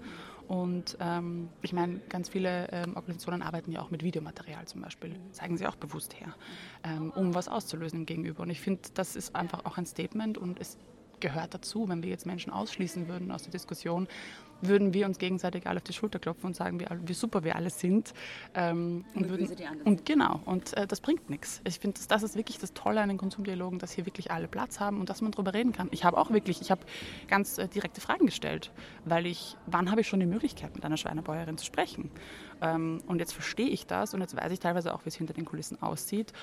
Und 0.52 0.98
ähm, 1.00 1.48
ich 1.62 1.72
meine, 1.72 2.02
ganz 2.10 2.28
viele 2.28 2.68
ähm, 2.74 2.98
Organisationen 2.98 3.42
arbeiten 3.42 3.72
ja 3.72 3.82
auch 3.82 3.90
mit 3.90 4.04
Videomaterial 4.04 4.66
zum 4.66 4.82
Beispiel, 4.82 5.16
zeigen 5.32 5.56
sie 5.56 5.66
auch 5.66 5.78
bewusst 5.78 6.20
her, 6.20 6.36
ähm, 6.84 7.10
um 7.16 7.34
was 7.34 7.48
auszulösen 7.48 8.00
im 8.00 8.06
Gegenüber. 8.06 8.44
Und 8.44 8.50
ich 8.50 8.60
finde, 8.60 8.82
das 8.94 9.16
ist 9.16 9.34
einfach 9.34 9.64
auch 9.64 9.78
ein 9.78 9.86
Statement 9.86 10.38
und 10.38 10.60
es 10.60 10.78
gehört 11.22 11.54
dazu. 11.54 11.88
Wenn 11.88 12.04
wir 12.04 12.10
jetzt 12.10 12.26
Menschen 12.26 12.52
ausschließen 12.52 13.08
würden 13.08 13.32
aus 13.32 13.44
der 13.44 13.52
Diskussion, 13.52 14.08
würden 14.62 14.94
wir 14.94 15.06
uns 15.06 15.18
gegenseitig 15.18 15.68
alle 15.68 15.78
auf 15.78 15.84
die 15.84 15.94
Schulter 15.94 16.20
klopfen 16.20 16.48
und 16.48 16.56
sagen, 16.56 16.80
wie, 16.80 16.86
wie 17.06 17.14
super 17.14 17.44
wir 17.44 17.56
alle 17.56 17.70
sind. 17.70 18.14
Ähm, 18.54 19.06
und, 19.16 19.30
würden, 19.30 19.50
und 19.86 20.06
genau, 20.06 20.42
und 20.46 20.76
äh, 20.78 20.88
das 20.88 21.02
bringt 21.02 21.30
nichts. 21.30 21.62
Ich 21.68 21.80
finde, 21.80 21.98
das, 21.98 22.08
das, 22.08 22.24
ist 22.24 22.36
wirklich 22.36 22.60
das 22.60 22.74
Tolle 22.74 23.02
an 23.02 23.10
den 23.10 23.18
Konsumdialogen, 23.18 23.80
dass 23.80 23.92
hier 23.92 24.06
wirklich 24.06 24.32
alle 24.32 24.48
Platz 24.48 24.80
haben 24.80 25.00
und 25.00 25.10
dass 25.10 25.22
man 25.22 25.32
darüber 25.32 25.54
reden 25.54 25.74
kann. 25.74 25.88
Ich 25.92 26.04
habe 26.04 26.18
auch 26.18 26.32
wirklich, 26.32 26.62
ich 26.62 26.72
habe 26.72 26.82
ganz 27.28 27.58
äh, 27.58 27.68
direkte 27.68 28.02
Fragen 28.02 28.26
gestellt, 28.26 28.72
weil 29.06 29.26
ich, 29.26 29.58
wann 29.66 29.90
habe 29.90 30.02
ich 30.02 30.08
schon 30.08 30.20
die 30.20 30.26
Möglichkeit, 30.26 30.76
mit 30.76 30.86
einer 30.86 30.98
Schweinebäuerin 30.98 31.58
zu 31.58 31.66
sprechen? 31.66 32.12
Ähm, 32.62 33.02
und 33.08 33.20
jetzt 33.20 33.34
verstehe 33.34 33.70
ich 33.70 33.88
das 33.88 34.14
und 34.14 34.22
jetzt 34.22 34.36
weiß 34.36 34.52
ich 34.52 34.60
teilweise 34.60 34.94
auch, 34.94 35.06
wie 35.06 35.10
es 35.10 35.16
hinter 35.16 35.34
den 35.34 35.46
Kulissen 35.46 35.82
aussieht 35.82 36.34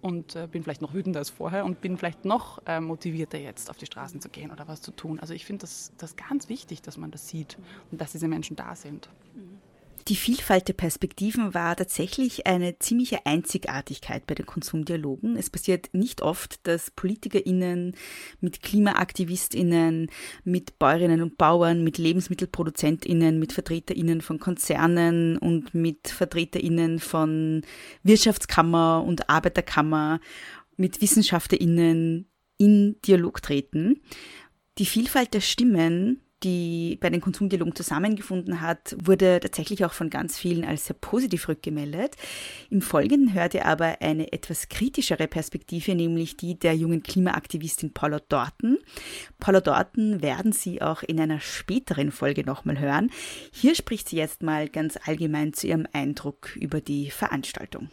und 0.00 0.36
äh, 0.36 0.46
bin 0.50 0.62
vielleicht 0.62 0.82
noch 0.82 0.94
wütender 0.94 1.18
als 1.20 1.30
vorher 1.30 1.64
und 1.64 1.80
bin 1.80 1.96
vielleicht 1.96 2.24
noch 2.24 2.60
äh, 2.66 2.80
motivierter 2.80 3.38
jetzt 3.38 3.70
auf 3.70 3.76
die 3.76 3.86
Straßen 3.86 4.20
zu 4.20 4.28
gehen 4.28 4.50
oder 4.50 4.68
was 4.68 4.80
zu 4.80 4.92
tun. 4.92 5.18
Also 5.20 5.34
ich 5.34 5.44
finde 5.44 5.62
das, 5.62 5.92
das 5.98 6.16
ganz 6.16 6.48
wichtig, 6.48 6.82
dass 6.82 6.96
man 6.96 7.10
das 7.10 7.28
sieht 7.28 7.58
und 7.90 8.00
dass 8.00 8.12
diese 8.12 8.28
Menschen 8.28 8.56
da 8.56 8.76
sind. 8.76 9.08
Die 10.08 10.16
Vielfalt 10.16 10.68
der 10.68 10.72
Perspektiven 10.72 11.52
war 11.52 11.76
tatsächlich 11.76 12.46
eine 12.46 12.78
ziemliche 12.78 13.26
Einzigartigkeit 13.26 14.26
bei 14.26 14.34
den 14.34 14.46
Konsumdialogen. 14.46 15.36
Es 15.36 15.50
passiert 15.50 15.90
nicht 15.92 16.22
oft, 16.22 16.66
dass 16.66 16.90
PolitikerInnen 16.90 17.94
mit 18.40 18.62
KlimaaktivistInnen, 18.62 20.10
mit 20.44 20.78
Bäuerinnen 20.78 21.20
und 21.20 21.36
Bauern, 21.36 21.84
mit 21.84 21.98
LebensmittelproduzentInnen, 21.98 23.38
mit 23.38 23.52
VertreterInnen 23.52 24.22
von 24.22 24.38
Konzernen 24.38 25.36
und 25.36 25.74
mit 25.74 26.08
VertreterInnen 26.08 27.00
von 27.00 27.60
Wirtschaftskammer 28.02 29.04
und 29.06 29.28
Arbeiterkammer, 29.28 30.20
mit 30.78 31.02
WissenschaftlerInnen 31.02 32.30
in 32.56 32.96
Dialog 33.02 33.42
treten. 33.42 34.00
Die 34.78 34.86
Vielfalt 34.86 35.34
der 35.34 35.42
Stimmen 35.42 36.22
die 36.42 36.98
bei 37.00 37.10
den 37.10 37.20
Konsumdialogen 37.20 37.74
zusammengefunden 37.74 38.60
hat, 38.60 38.96
wurde 39.02 39.40
tatsächlich 39.40 39.84
auch 39.84 39.92
von 39.92 40.10
ganz 40.10 40.38
vielen 40.38 40.64
als 40.64 40.86
sehr 40.86 40.96
positiv 40.98 41.48
rückgemeldet. 41.48 42.16
Im 42.70 42.82
Folgenden 42.82 43.34
hört 43.34 43.54
ihr 43.54 43.66
aber 43.66 43.96
eine 44.00 44.32
etwas 44.32 44.68
kritischere 44.68 45.26
Perspektive, 45.26 45.94
nämlich 45.94 46.36
die 46.36 46.58
der 46.58 46.74
jungen 46.74 47.02
Klimaaktivistin 47.02 47.92
Paula 47.92 48.20
Dorten. 48.28 48.78
Paula 49.38 49.60
Dorten 49.60 50.22
werden 50.22 50.52
Sie 50.52 50.80
auch 50.80 51.02
in 51.02 51.20
einer 51.20 51.40
späteren 51.40 52.12
Folge 52.12 52.44
nochmal 52.44 52.78
hören. 52.78 53.10
Hier 53.52 53.74
spricht 53.74 54.08
sie 54.08 54.16
jetzt 54.16 54.42
mal 54.42 54.68
ganz 54.68 54.98
allgemein 55.04 55.52
zu 55.52 55.66
ihrem 55.66 55.86
Eindruck 55.92 56.54
über 56.56 56.80
die 56.80 57.10
Veranstaltung. 57.10 57.90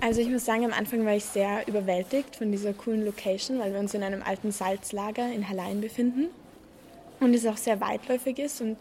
Also 0.00 0.20
ich 0.20 0.28
muss 0.28 0.44
sagen, 0.44 0.64
am 0.64 0.72
Anfang 0.72 1.04
war 1.06 1.16
ich 1.16 1.24
sehr 1.24 1.66
überwältigt 1.66 2.36
von 2.36 2.52
dieser 2.52 2.74
coolen 2.74 3.04
Location, 3.04 3.58
weil 3.58 3.72
wir 3.72 3.80
uns 3.80 3.94
in 3.94 4.02
einem 4.02 4.22
alten 4.22 4.52
Salzlager 4.52 5.32
in 5.32 5.48
Hallein 5.48 5.80
befinden 5.80 6.28
und 7.20 7.34
es 7.34 7.46
auch 7.46 7.56
sehr 7.56 7.80
weitläufig 7.80 8.38
ist 8.38 8.60
und 8.60 8.76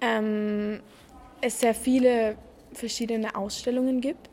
ähm, 0.00 0.80
es 1.40 1.60
sehr 1.60 1.74
viele 1.74 2.36
verschiedene 2.72 3.34
Ausstellungen 3.36 4.00
gibt 4.00 4.28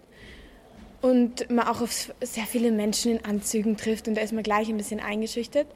und 1.01 1.50
man 1.50 1.67
auch 1.67 1.82
auf 1.82 2.13
sehr 2.22 2.46
viele 2.46 2.72
Menschen 2.72 3.17
in 3.17 3.25
Anzügen 3.25 3.77
trifft 3.77 4.08
und 4.08 4.15
da 4.15 4.22
ist 4.22 4.34
man 4.34 4.43
gleich 4.43 4.70
ein 4.70 4.77
bisschen 4.77 5.00
eingeschüchtert. 5.00 5.67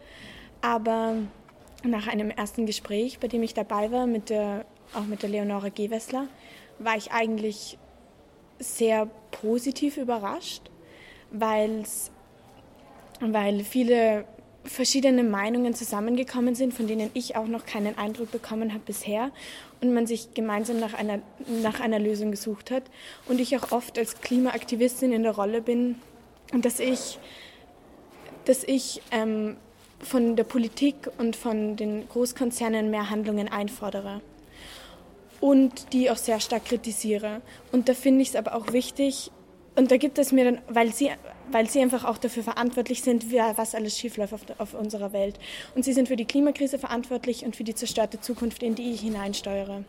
Aber 0.61 1.15
nach 1.83 2.07
einem 2.07 2.31
ersten 2.31 2.65
Gespräch, 2.65 3.19
bei 3.19 3.27
dem 3.27 3.43
ich 3.43 3.53
dabei 3.53 3.91
war, 3.91 4.07
mit 4.07 4.29
der, 4.29 4.65
auch 4.93 5.05
mit 5.05 5.21
der 5.21 5.29
Leonora 5.29 5.69
Gewessler, 5.69 6.27
war 6.79 6.95
ich 6.95 7.11
eigentlich 7.11 7.77
sehr 8.59 9.07
positiv 9.31 9.97
überrascht, 9.97 10.71
weil 11.31 11.83
viele 13.63 14.25
verschiedene 14.67 15.23
Meinungen 15.23 15.73
zusammengekommen 15.73 16.55
sind, 16.55 16.73
von 16.73 16.87
denen 16.87 17.09
ich 17.13 17.35
auch 17.35 17.47
noch 17.47 17.65
keinen 17.65 17.97
Eindruck 17.97 18.31
bekommen 18.31 18.73
habe 18.73 18.83
bisher 18.85 19.31
und 19.81 19.93
man 19.93 20.07
sich 20.07 20.33
gemeinsam 20.33 20.79
nach 20.79 20.93
einer, 20.93 21.19
nach 21.61 21.79
einer 21.79 21.99
Lösung 21.99 22.31
gesucht 22.31 22.71
hat. 22.71 22.83
Und 23.27 23.39
ich 23.39 23.57
auch 23.57 23.71
oft 23.71 23.97
als 23.97 24.21
Klimaaktivistin 24.21 25.11
in 25.11 25.23
der 25.23 25.35
Rolle 25.35 25.61
bin, 25.61 25.95
dass 26.53 26.79
ich, 26.79 27.19
dass 28.45 28.63
ich 28.63 29.01
ähm, 29.11 29.57
von 29.99 30.35
der 30.35 30.43
Politik 30.43 31.09
und 31.17 31.35
von 31.35 31.75
den 31.75 32.07
Großkonzernen 32.07 32.89
mehr 32.89 33.09
Handlungen 33.09 33.47
einfordere 33.47 34.21
und 35.39 35.93
die 35.93 36.09
auch 36.09 36.17
sehr 36.17 36.39
stark 36.39 36.65
kritisiere. 36.65 37.41
Und 37.71 37.89
da 37.89 37.93
finde 37.93 38.21
ich 38.21 38.29
es 38.29 38.35
aber 38.35 38.55
auch 38.55 38.73
wichtig, 38.73 39.31
und 39.77 39.91
da 39.91 39.97
gibt 39.97 40.17
es 40.17 40.31
mir 40.31 40.43
dann, 40.43 40.57
weil 40.67 40.91
sie, 40.91 41.11
weil 41.51 41.69
sie 41.69 41.79
einfach 41.81 42.03
auch 42.03 42.17
dafür 42.17 42.41
verantwortlich 42.41 43.03
sind, 43.03 43.31
was 43.31 43.75
alles 43.75 43.95
schiefläuft 43.95 44.33
auf, 44.33 44.41
auf 44.57 44.73
unserer 44.73 45.13
Welt. 45.13 45.39
Und 45.75 45.85
sie 45.85 45.93
sind 45.93 46.07
für 46.07 46.15
die 46.15 46.25
Klimakrise 46.25 46.79
verantwortlich 46.79 47.45
und 47.45 47.55
für 47.55 47.63
die 47.63 47.75
zerstörte 47.75 48.19
Zukunft, 48.19 48.63
in 48.63 48.73
die 48.73 48.91
ich 48.91 49.01
hineinsteuere. 49.01 49.83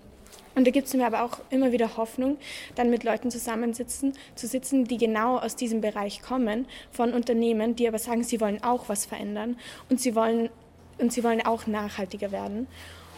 Und 0.55 0.67
da 0.67 0.71
gibt 0.71 0.89
es 0.89 0.95
mir 0.95 1.07
aber 1.07 1.23
auch 1.23 1.39
immer 1.49 1.73
wieder 1.73 1.97
Hoffnung, 1.97 2.37
dann 2.75 2.91
mit 2.91 3.03
Leuten 3.03 3.31
zusammensitzen, 3.31 4.13
zu 4.35 4.47
sitzen, 4.47 4.85
die 4.85 4.99
genau 4.99 5.39
aus 5.39 5.57
diesem 5.57 5.81
Bereich 5.81 6.21
kommen, 6.21 6.67
von 6.91 7.15
Unternehmen, 7.15 7.75
die 7.75 7.89
aber 7.89 7.99
sagen, 7.99 8.25
sie 8.25 8.43
wollen 8.43 8.63
auch 8.63 8.91
was 8.91 9.07
verändern 9.07 9.57
und 9.89 10.03
sie 10.03 10.15
wollen, 10.15 10.51
und 10.99 11.15
sie 11.15 11.25
wollen 11.25 11.41
auch 11.47 11.67
nachhaltiger 11.67 12.31
werden. 12.31 12.67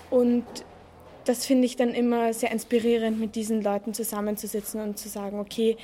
Und 0.09 0.45
das 1.25 1.47
finde 1.47 1.67
ich 1.67 1.77
dann 1.77 1.95
immer 1.95 2.33
sehr 2.33 2.53
inspirierend, 2.53 3.19
mit 3.19 3.35
diesen 3.35 3.61
Leuten 3.61 3.93
zusammenzusitzen 3.93 4.81
und 4.81 4.99
zu 4.99 5.09
sagen, 5.09 5.41
okay, 5.41 5.77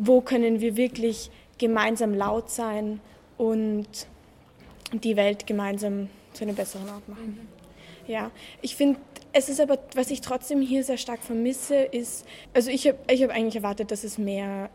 wo 0.00 0.22
können 0.22 0.60
wir 0.60 0.76
wirklich 0.76 1.30
gemeinsam 1.58 2.14
laut 2.14 2.50
sein 2.50 3.00
und 3.36 3.86
die 4.92 5.16
Welt 5.16 5.46
gemeinsam 5.46 6.08
zu 6.32 6.44
einem 6.44 6.56
besseren 6.56 6.88
Ort 6.88 7.06
machen. 7.08 7.38
Mhm. 8.06 8.10
Ja, 8.10 8.30
ich 8.62 8.74
finde, 8.74 8.98
es 9.32 9.48
ist 9.48 9.60
aber, 9.60 9.78
was 9.94 10.10
ich 10.10 10.22
trotzdem 10.22 10.62
hier 10.62 10.82
sehr 10.82 10.96
stark 10.96 11.20
vermisse, 11.20 11.76
ist, 11.76 12.26
also 12.54 12.70
ich 12.70 12.88
habe 12.88 12.98
ich 13.08 13.22
hab 13.22 13.30
eigentlich 13.30 13.56
erwartet, 13.56 13.90
dass 13.90 14.02
es 14.02 14.16
mehr, 14.16 14.70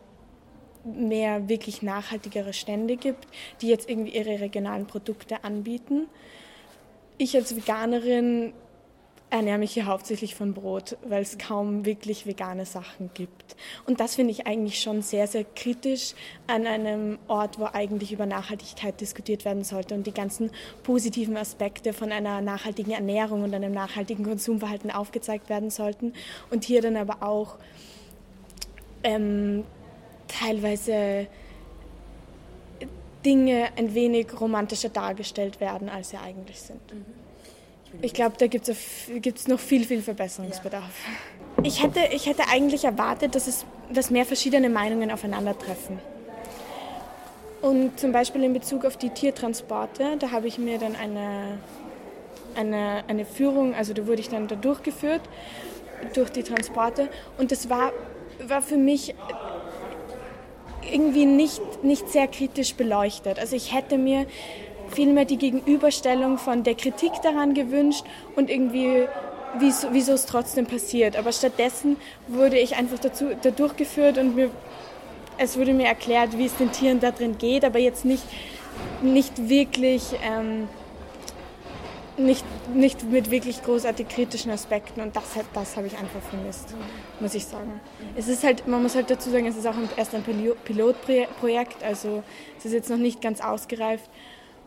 mehr 0.84 1.48
wirklich 1.48 1.82
nachhaltigere 1.82 2.52
Stände 2.52 2.96
gibt, 2.96 3.26
die 3.60 3.68
jetzt 3.68 3.90
irgendwie 3.90 4.16
ihre 4.16 4.40
regionalen 4.40 4.86
Produkte 4.86 5.42
anbieten. 5.42 6.06
Ich 7.18 7.34
als 7.34 7.56
Veganerin 7.56 8.52
ernähre 9.36 9.58
mich 9.58 9.72
hier 9.72 9.86
hauptsächlich 9.86 10.34
von 10.34 10.52
Brot, 10.52 10.96
weil 11.08 11.22
es 11.22 11.38
kaum 11.38 11.84
wirklich 11.84 12.26
vegane 12.26 12.66
Sachen 12.66 13.10
gibt. 13.14 13.56
Und 13.86 14.00
das 14.00 14.16
finde 14.16 14.32
ich 14.32 14.46
eigentlich 14.46 14.80
schon 14.80 15.02
sehr, 15.02 15.26
sehr 15.26 15.44
kritisch 15.44 16.14
an 16.46 16.66
einem 16.66 17.18
Ort, 17.28 17.58
wo 17.58 17.68
eigentlich 17.72 18.12
über 18.12 18.26
Nachhaltigkeit 18.26 19.00
diskutiert 19.00 19.44
werden 19.44 19.64
sollte 19.64 19.94
und 19.94 20.06
die 20.06 20.12
ganzen 20.12 20.50
positiven 20.82 21.36
Aspekte 21.36 21.92
von 21.92 22.12
einer 22.12 22.40
nachhaltigen 22.40 22.92
Ernährung 22.92 23.42
und 23.42 23.54
einem 23.54 23.72
nachhaltigen 23.72 24.24
Konsumverhalten 24.24 24.90
aufgezeigt 24.90 25.48
werden 25.48 25.70
sollten. 25.70 26.12
Und 26.50 26.64
hier 26.64 26.82
dann 26.82 26.96
aber 26.96 27.22
auch 27.22 27.56
ähm, 29.04 29.64
teilweise 30.28 31.26
Dinge 33.24 33.68
ein 33.76 33.94
wenig 33.94 34.40
romantischer 34.40 34.88
dargestellt 34.88 35.60
werden, 35.60 35.88
als 35.88 36.10
sie 36.10 36.16
eigentlich 36.16 36.60
sind. 36.60 36.80
Mhm. 36.92 37.25
Ich 38.02 38.12
glaube, 38.12 38.36
da 38.38 38.46
gibt 38.46 38.68
es 38.68 39.48
noch 39.48 39.60
viel, 39.60 39.84
viel 39.84 40.02
Verbesserungsbedarf. 40.02 40.84
Ja. 40.84 41.64
Ich, 41.64 41.82
hätte, 41.82 42.00
ich 42.12 42.26
hätte 42.26 42.42
eigentlich 42.50 42.84
erwartet, 42.84 43.34
dass, 43.34 43.46
es, 43.46 43.64
dass 43.92 44.10
mehr 44.10 44.26
verschiedene 44.26 44.68
Meinungen 44.68 45.10
aufeinandertreffen. 45.10 45.98
Und 47.62 47.98
zum 47.98 48.12
Beispiel 48.12 48.44
in 48.44 48.52
Bezug 48.52 48.84
auf 48.84 48.96
die 48.96 49.10
Tiertransporte, 49.10 50.16
da 50.18 50.30
habe 50.30 50.46
ich 50.46 50.58
mir 50.58 50.78
dann 50.78 50.94
eine, 50.94 51.58
eine, 52.54 53.02
eine 53.08 53.24
Führung, 53.24 53.74
also 53.74 53.92
da 53.94 54.06
wurde 54.06 54.20
ich 54.20 54.28
dann 54.28 54.46
da 54.46 54.54
durchgeführt, 54.54 55.22
durch 56.14 56.30
die 56.30 56.42
Transporte. 56.42 57.08
Und 57.38 57.50
das 57.50 57.70
war, 57.70 57.92
war 58.46 58.60
für 58.60 58.76
mich 58.76 59.14
irgendwie 60.92 61.24
nicht, 61.24 61.82
nicht 61.82 62.08
sehr 62.10 62.28
kritisch 62.28 62.74
beleuchtet. 62.74 63.38
Also 63.38 63.56
ich 63.56 63.74
hätte 63.74 63.98
mir 63.98 64.26
vielmehr 64.90 65.24
die 65.24 65.38
Gegenüberstellung 65.38 66.38
von 66.38 66.62
der 66.62 66.74
Kritik 66.74 67.12
daran 67.22 67.54
gewünscht 67.54 68.04
und 68.34 68.50
irgendwie 68.50 69.06
wieso, 69.58 69.88
wieso 69.92 70.12
es 70.12 70.26
trotzdem 70.26 70.66
passiert. 70.66 71.16
Aber 71.16 71.32
stattdessen 71.32 71.96
wurde 72.28 72.58
ich 72.58 72.76
einfach 72.76 72.98
dazu, 72.98 73.26
da 73.42 73.50
durchgeführt 73.50 74.18
und 74.18 74.34
mir, 74.34 74.50
es 75.38 75.58
wurde 75.58 75.72
mir 75.72 75.86
erklärt, 75.86 76.36
wie 76.38 76.46
es 76.46 76.56
den 76.56 76.72
Tieren 76.72 77.00
da 77.00 77.10
drin 77.10 77.38
geht, 77.38 77.64
aber 77.64 77.78
jetzt 77.78 78.04
nicht, 78.04 78.24
nicht 79.02 79.48
wirklich, 79.48 80.02
ähm, 80.22 80.68
nicht, 82.16 82.44
nicht 82.74 83.04
mit 83.04 83.30
wirklich 83.30 83.62
großartig 83.62 84.08
kritischen 84.08 84.50
Aspekten 84.50 85.02
und 85.02 85.14
das, 85.14 85.24
das 85.52 85.76
habe 85.76 85.86
ich 85.86 85.98
einfach 85.98 86.20
vermisst, 86.30 86.74
muss 87.20 87.34
ich 87.34 87.44
sagen. 87.44 87.80
Es 88.16 88.26
ist 88.26 88.42
halt, 88.42 88.66
man 88.66 88.82
muss 88.82 88.94
halt 88.94 89.10
dazu 89.10 89.30
sagen, 89.30 89.46
es 89.46 89.56
ist 89.56 89.66
auch 89.66 89.74
erst 89.96 90.14
ein 90.14 90.22
Pilotprojekt, 90.22 91.82
also 91.84 92.22
es 92.58 92.64
ist 92.64 92.72
jetzt 92.72 92.90
noch 92.90 92.96
nicht 92.96 93.20
ganz 93.20 93.42
ausgereift. 93.42 94.08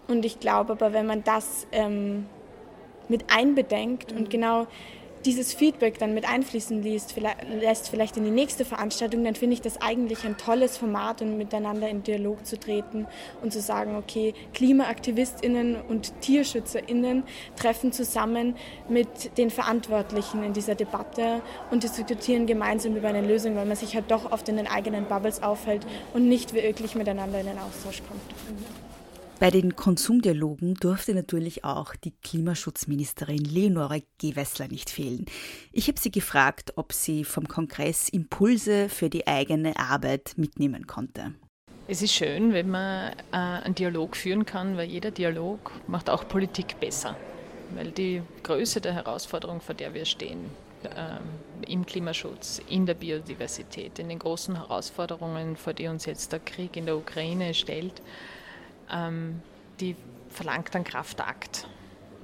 Und 0.10 0.26
ich 0.26 0.40
glaube 0.40 0.74
aber, 0.74 0.92
wenn 0.92 1.06
man 1.06 1.24
das 1.24 1.68
ähm, 1.72 2.26
mit 3.08 3.26
einbedenkt 3.32 4.12
mhm. 4.12 4.18
und 4.18 4.30
genau 4.30 4.68
dieses 5.26 5.54
Feedback 5.54 6.00
dann 6.00 6.14
mit 6.14 6.28
einfließen 6.28 6.82
lässt, 6.82 7.16
lässt 7.60 7.90
vielleicht 7.90 8.16
in 8.18 8.24
die 8.24 8.32
nächste 8.32 8.64
Veranstaltung, 8.64 9.24
dann 9.24 9.36
finde 9.36 9.54
ich 9.54 9.62
das 9.62 9.82
eigentlich 9.82 10.24
ein 10.26 10.38
tolles 10.38 10.78
Format, 10.78 11.22
um 11.22 11.38
miteinander 11.38 11.90
in 11.90 12.04
Dialog 12.04 12.46
zu 12.46 12.58
treten 12.58 13.06
und 13.42 13.52
zu 13.52 13.60
sagen, 13.60 13.98
okay, 13.98 14.34
KlimaaktivistInnen 14.54 15.76
und 15.88 16.14
TierschützerInnen 16.22 17.24
treffen 17.58 17.92
zusammen 17.92 18.56
mit 18.88 19.38
den 19.38 19.50
Verantwortlichen 19.50 20.44
in 20.44 20.54
dieser 20.54 20.76
Debatte 20.76 21.42
und 21.70 21.84
diskutieren 21.84 22.46
gemeinsam 22.46 22.96
über 22.96 23.10
eine 23.10 23.22
Lösung, 23.22 23.56
weil 23.56 23.66
man 23.66 23.76
sich 23.76 23.96
halt 23.96 24.10
doch 24.10 24.32
oft 24.32 24.48
in 24.48 24.58
den 24.58 24.68
eigenen 24.68 25.06
Bubbles 25.06 25.44
aufhält 25.44 25.86
und 26.14 26.30
nicht 26.30 26.54
wirklich 26.54 26.96
miteinander 26.96 27.42
in 27.42 27.48
den 27.48 27.58
Austausch 27.58 28.02
kommt. 28.08 28.89
Bei 29.40 29.52
den 29.52 29.78
Konsumdialogen 29.78 30.74
durfte 30.74 31.16
natürlich 31.16 31.64
auch 31.64 31.96
die 31.96 32.12
Klimaschutzministerin 32.12 33.38
Leonore 33.38 34.04
Gewessler 34.18 34.68
nicht 34.68 34.90
fehlen. 34.90 35.28
Ich 35.72 35.88
habe 35.88 35.98
sie 35.98 36.12
gefragt, 36.12 36.74
ob 36.76 36.92
sie 36.92 37.24
vom 37.24 37.48
Kongress 37.48 38.10
Impulse 38.10 38.90
für 38.90 39.10
die 39.10 39.28
eigene 39.28 39.80
Arbeit 39.80 40.34
mitnehmen 40.36 40.88
konnte. 40.88 41.36
Es 41.88 42.02
ist 42.02 42.14
schön, 42.14 42.52
wenn 42.52 42.70
man 42.70 43.14
äh, 43.32 43.38
einen 43.38 43.76
Dialog 43.76 44.18
führen 44.18 44.46
kann, 44.46 44.76
weil 44.76 44.90
jeder 44.90 45.12
Dialog 45.12 45.72
macht 45.88 46.10
auch 46.10 46.28
Politik 46.28 46.78
besser. 46.82 47.16
Weil 47.76 47.92
die 47.92 48.22
Größe 48.44 48.82
der 48.82 48.94
Herausforderung, 48.94 49.62
vor 49.62 49.74
der 49.74 49.94
wir 49.94 50.04
stehen, 50.04 50.50
äh, 50.84 51.72
im 51.72 51.86
Klimaschutz, 51.86 52.62
in 52.68 52.86
der 52.86 52.94
Biodiversität, 52.94 54.00
in 54.00 54.10
den 54.10 54.20
großen 54.20 54.58
Herausforderungen, 54.58 55.56
vor 55.56 55.74
die 55.74 55.88
uns 55.88 56.06
jetzt 56.06 56.34
der 56.34 56.40
Krieg 56.40 56.76
in 56.76 56.86
der 56.86 56.98
Ukraine 56.98 57.54
stellt, 57.54 58.02
ähm, 58.92 59.42
die 59.80 59.96
verlangt 60.30 60.76
einen 60.76 60.86
Kraftakt. 60.86 61.68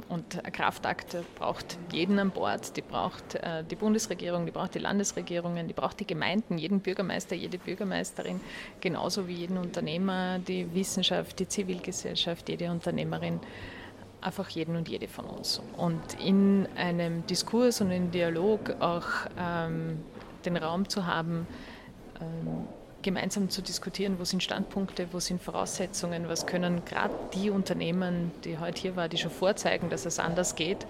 Und 0.08 0.46
ein 0.46 0.52
Kraftakt 0.52 1.18
braucht 1.36 1.80
jeden 1.92 2.20
an 2.20 2.30
Bord, 2.30 2.78
die 2.78 2.82
braucht 2.82 3.36
äh, 3.36 3.64
die 3.64 3.76
Bundesregierung, 3.76 4.46
die 4.46 4.52
braucht 4.52 4.76
die 4.76 4.80
Landesregierungen, 4.80 5.68
die 5.68 5.74
braucht 5.74 6.00
die 6.00 6.06
Gemeinden, 6.06 6.60
jeden 6.60 6.80
Bürgermeister, 6.80 7.36
jede 7.36 7.58
Bürgermeisterin, 7.58 8.40
genauso 8.82 9.28
wie 9.28 9.34
jeden 9.34 9.58
Unternehmer, 9.58 10.38
die 10.40 10.72
Wissenschaft, 10.76 11.40
die 11.40 11.48
Zivilgesellschaft, 11.48 12.48
jede 12.50 12.70
Unternehmerin, 12.70 13.40
einfach 14.22 14.50
jeden 14.50 14.76
und 14.76 14.90
jede 14.90 15.08
von 15.08 15.26
uns. 15.26 15.62
Und 15.76 16.02
in 16.24 16.68
einem 16.76 17.26
Diskurs 17.26 17.82
und 17.82 17.90
im 17.90 18.12
Dialog 18.12 18.76
auch 18.80 19.08
ähm, 19.40 20.04
den 20.46 20.58
Raum 20.58 20.88
zu 20.88 21.08
haben, 21.08 21.48
ähm, 22.22 22.68
gemeinsam 23.06 23.50
zu 23.50 23.62
diskutieren, 23.62 24.18
wo 24.20 24.26
sind 24.26 24.42
Standpunkte, 24.42 25.08
wo 25.12 25.20
sind 25.20 25.40
Voraussetzungen, 25.40 26.28
was 26.28 26.48
können 26.48 26.84
gerade 26.86 27.14
die 27.36 27.52
Unternehmen, 27.52 28.32
die 28.44 28.58
heute 28.58 28.82
hier 28.82 28.96
waren, 28.96 29.12
die 29.12 29.18
schon 29.18 29.30
vorzeigen, 29.30 29.92
dass 29.92 30.08
es 30.08 30.18
anders 30.18 30.56
geht, 30.56 30.88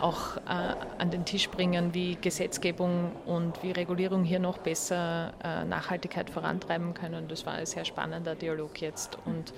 auch 0.00 0.38
äh, 0.38 0.74
an 0.98 1.10
den 1.10 1.26
Tisch 1.26 1.50
bringen, 1.50 1.92
wie 1.92 2.16
Gesetzgebung 2.16 3.12
und 3.26 3.62
wie 3.62 3.70
Regulierung 3.70 4.24
hier 4.24 4.38
noch 4.38 4.56
besser 4.56 5.34
äh, 5.44 5.64
Nachhaltigkeit 5.66 6.30
vorantreiben 6.30 6.94
können. 6.94 7.28
Das 7.28 7.44
war 7.44 7.52
ein 7.52 7.66
sehr 7.66 7.84
spannender 7.84 8.34
Dialog 8.34 8.80
jetzt. 8.80 9.18
Und 9.26 9.52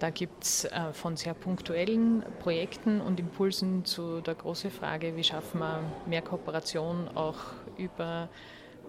da 0.00 0.10
gibt 0.10 0.42
es 0.42 0.64
äh, 0.64 0.92
von 0.92 1.16
sehr 1.16 1.34
punktuellen 1.34 2.24
Projekten 2.40 3.00
und 3.00 3.20
Impulsen 3.20 3.84
zu 3.84 4.20
der 4.20 4.34
großen 4.34 4.72
Frage, 4.72 5.14
wie 5.14 5.22
schaffen 5.22 5.60
wir 5.60 5.78
mehr 6.06 6.22
Kooperation 6.22 7.08
auch 7.14 7.38
über 7.78 8.28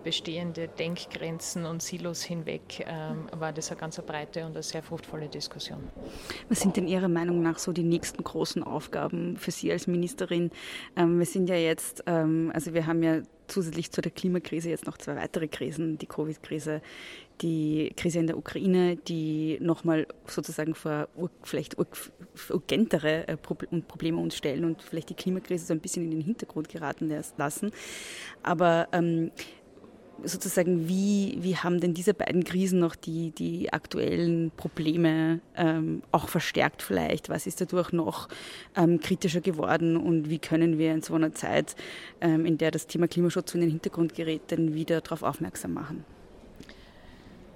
bestehende 0.03 0.67
Denkgrenzen 0.67 1.65
und 1.65 1.81
Silos 1.81 2.23
hinweg 2.23 2.85
ähm, 2.87 3.27
war 3.31 3.51
das 3.51 3.71
eine 3.71 3.79
ganz 3.79 4.01
breite 4.01 4.45
und 4.45 4.51
eine 4.51 4.63
sehr 4.63 4.83
fruchtvolle 4.83 5.27
Diskussion. 5.27 5.79
Was 6.49 6.61
sind 6.61 6.77
denn 6.77 6.87
Ihrer 6.87 7.07
Meinung 7.07 7.41
nach 7.41 7.59
so 7.59 7.71
die 7.71 7.83
nächsten 7.83 8.23
großen 8.23 8.63
Aufgaben 8.63 9.37
für 9.37 9.51
Sie 9.51 9.71
als 9.71 9.87
Ministerin? 9.87 10.51
Ähm, 10.95 11.19
wir 11.19 11.25
sind 11.25 11.49
ja 11.49 11.55
jetzt, 11.55 12.03
ähm, 12.07 12.51
also 12.53 12.73
wir 12.73 12.85
haben 12.85 13.03
ja 13.03 13.21
zusätzlich 13.47 13.91
zu 13.91 14.01
der 14.01 14.11
Klimakrise 14.11 14.69
jetzt 14.69 14.85
noch 14.85 14.97
zwei 14.97 15.15
weitere 15.15 15.47
Krisen, 15.47 15.97
die 15.97 16.05
Covid-Krise, 16.05 16.81
die 17.41 17.93
Krise 17.95 18.19
in 18.19 18.27
der 18.27 18.37
Ukraine, 18.37 18.95
die 18.95 19.57
nochmal 19.61 20.07
sozusagen 20.25 20.75
vor 20.75 21.07
vielleicht 21.43 21.77
urgentere 22.49 23.27
äh, 23.27 23.37
Probleme 23.37 24.17
uns 24.17 24.35
stellen 24.35 24.65
und 24.65 24.81
vielleicht 24.81 25.09
die 25.09 25.13
Klimakrise 25.13 25.65
so 25.65 25.73
ein 25.73 25.79
bisschen 25.79 26.03
in 26.03 26.11
den 26.11 26.21
Hintergrund 26.21 26.69
geraten 26.69 27.11
lassen. 27.37 27.71
Aber 28.43 28.87
ähm, 28.91 29.31
sozusagen, 30.23 30.87
wie, 30.87 31.37
wie 31.41 31.57
haben 31.57 31.79
denn 31.79 31.93
diese 31.93 32.13
beiden 32.13 32.43
Krisen 32.43 32.79
noch 32.79 32.95
die, 32.95 33.31
die 33.31 33.71
aktuellen 33.71 34.51
Probleme 34.55 35.39
ähm, 35.55 36.01
auch 36.11 36.29
verstärkt 36.29 36.81
vielleicht? 36.81 37.29
Was 37.29 37.47
ist 37.47 37.61
dadurch 37.61 37.91
noch 37.91 38.27
ähm, 38.75 38.99
kritischer 38.99 39.41
geworden 39.41 39.97
und 39.97 40.29
wie 40.29 40.39
können 40.39 40.77
wir 40.77 40.93
in 40.93 41.01
so 41.01 41.13
einer 41.13 41.33
Zeit, 41.33 41.75
ähm, 42.21 42.45
in 42.45 42.57
der 42.57 42.71
das 42.71 42.87
Thema 42.87 43.07
Klimaschutz 43.07 43.53
in 43.53 43.61
den 43.61 43.69
Hintergrund 43.69 44.13
gerät, 44.15 44.51
denn 44.51 44.73
wieder 44.73 45.01
darauf 45.01 45.23
aufmerksam 45.23 45.73
machen? 45.73 46.05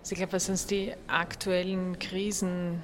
Also 0.01 0.13
ich 0.13 0.17
glaube, 0.17 0.33
was 0.33 0.49
uns 0.49 0.65
die 0.65 0.93
aktuellen 1.07 1.99
Krisen 1.99 2.81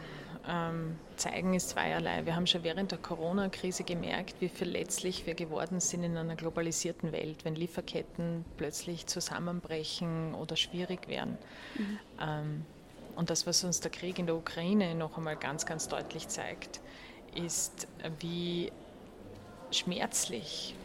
ähm, 0.48 0.98
zeigen, 1.16 1.54
ist 1.54 1.70
zweierlei. 1.70 2.26
Wir 2.26 2.36
haben 2.36 2.48
schon 2.48 2.64
während 2.64 2.92
der 2.92 3.00
Corona-Krise 3.00 3.84
gemerkt, 3.84 4.36
wie 4.40 4.50
verletzlich 4.50 5.26
wir 5.26 5.34
geworden 5.34 5.80
sind 5.80 6.04
in 6.04 6.16
einer 6.16 6.36
globalisierten 6.36 7.12
Welt, 7.12 7.44
wenn 7.44 7.56
Lieferketten 7.56 8.46
plötzlich 8.56 9.08
zusammenbrechen 9.08 10.34
oder 10.36 10.56
schwierig 10.56 11.08
werden. 11.08 11.38
Mhm. 11.76 12.00
Ähm, 12.22 12.66
und 13.16 13.30
das, 13.30 13.48
was 13.48 13.64
uns 13.64 13.80
der 13.80 13.92
Krieg 13.92 14.20
in 14.20 14.28
der 14.28 14.36
Ukraine 14.36 14.94
noch 14.96 15.18
einmal 15.18 15.36
ganz, 15.36 15.66
ganz 15.66 15.88
deutlich 15.88 16.28
zeigt, 16.28 16.80
ist, 17.36 17.88
wie 18.20 18.72
schmerzlich 19.72 20.76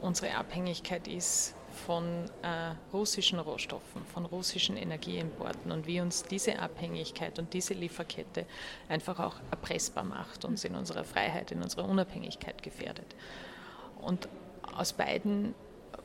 unsere 0.00 0.34
Abhängigkeit 0.36 1.08
ist 1.08 1.54
von 1.74 2.24
äh, 2.42 2.74
russischen 2.92 3.38
Rohstoffen, 3.38 4.04
von 4.06 4.24
russischen 4.24 4.76
Energieimporten 4.76 5.70
und 5.72 5.86
wie 5.86 6.00
uns 6.00 6.22
diese 6.22 6.58
Abhängigkeit 6.58 7.38
und 7.38 7.52
diese 7.52 7.74
Lieferkette 7.74 8.46
einfach 8.88 9.18
auch 9.18 9.36
erpressbar 9.50 10.04
macht, 10.04 10.44
uns 10.44 10.64
in 10.64 10.74
unserer 10.74 11.04
Freiheit, 11.04 11.52
in 11.52 11.62
unserer 11.62 11.88
Unabhängigkeit 11.88 12.62
gefährdet. 12.62 13.14
Und 14.00 14.28
aus 14.76 14.92
beiden 14.92 15.54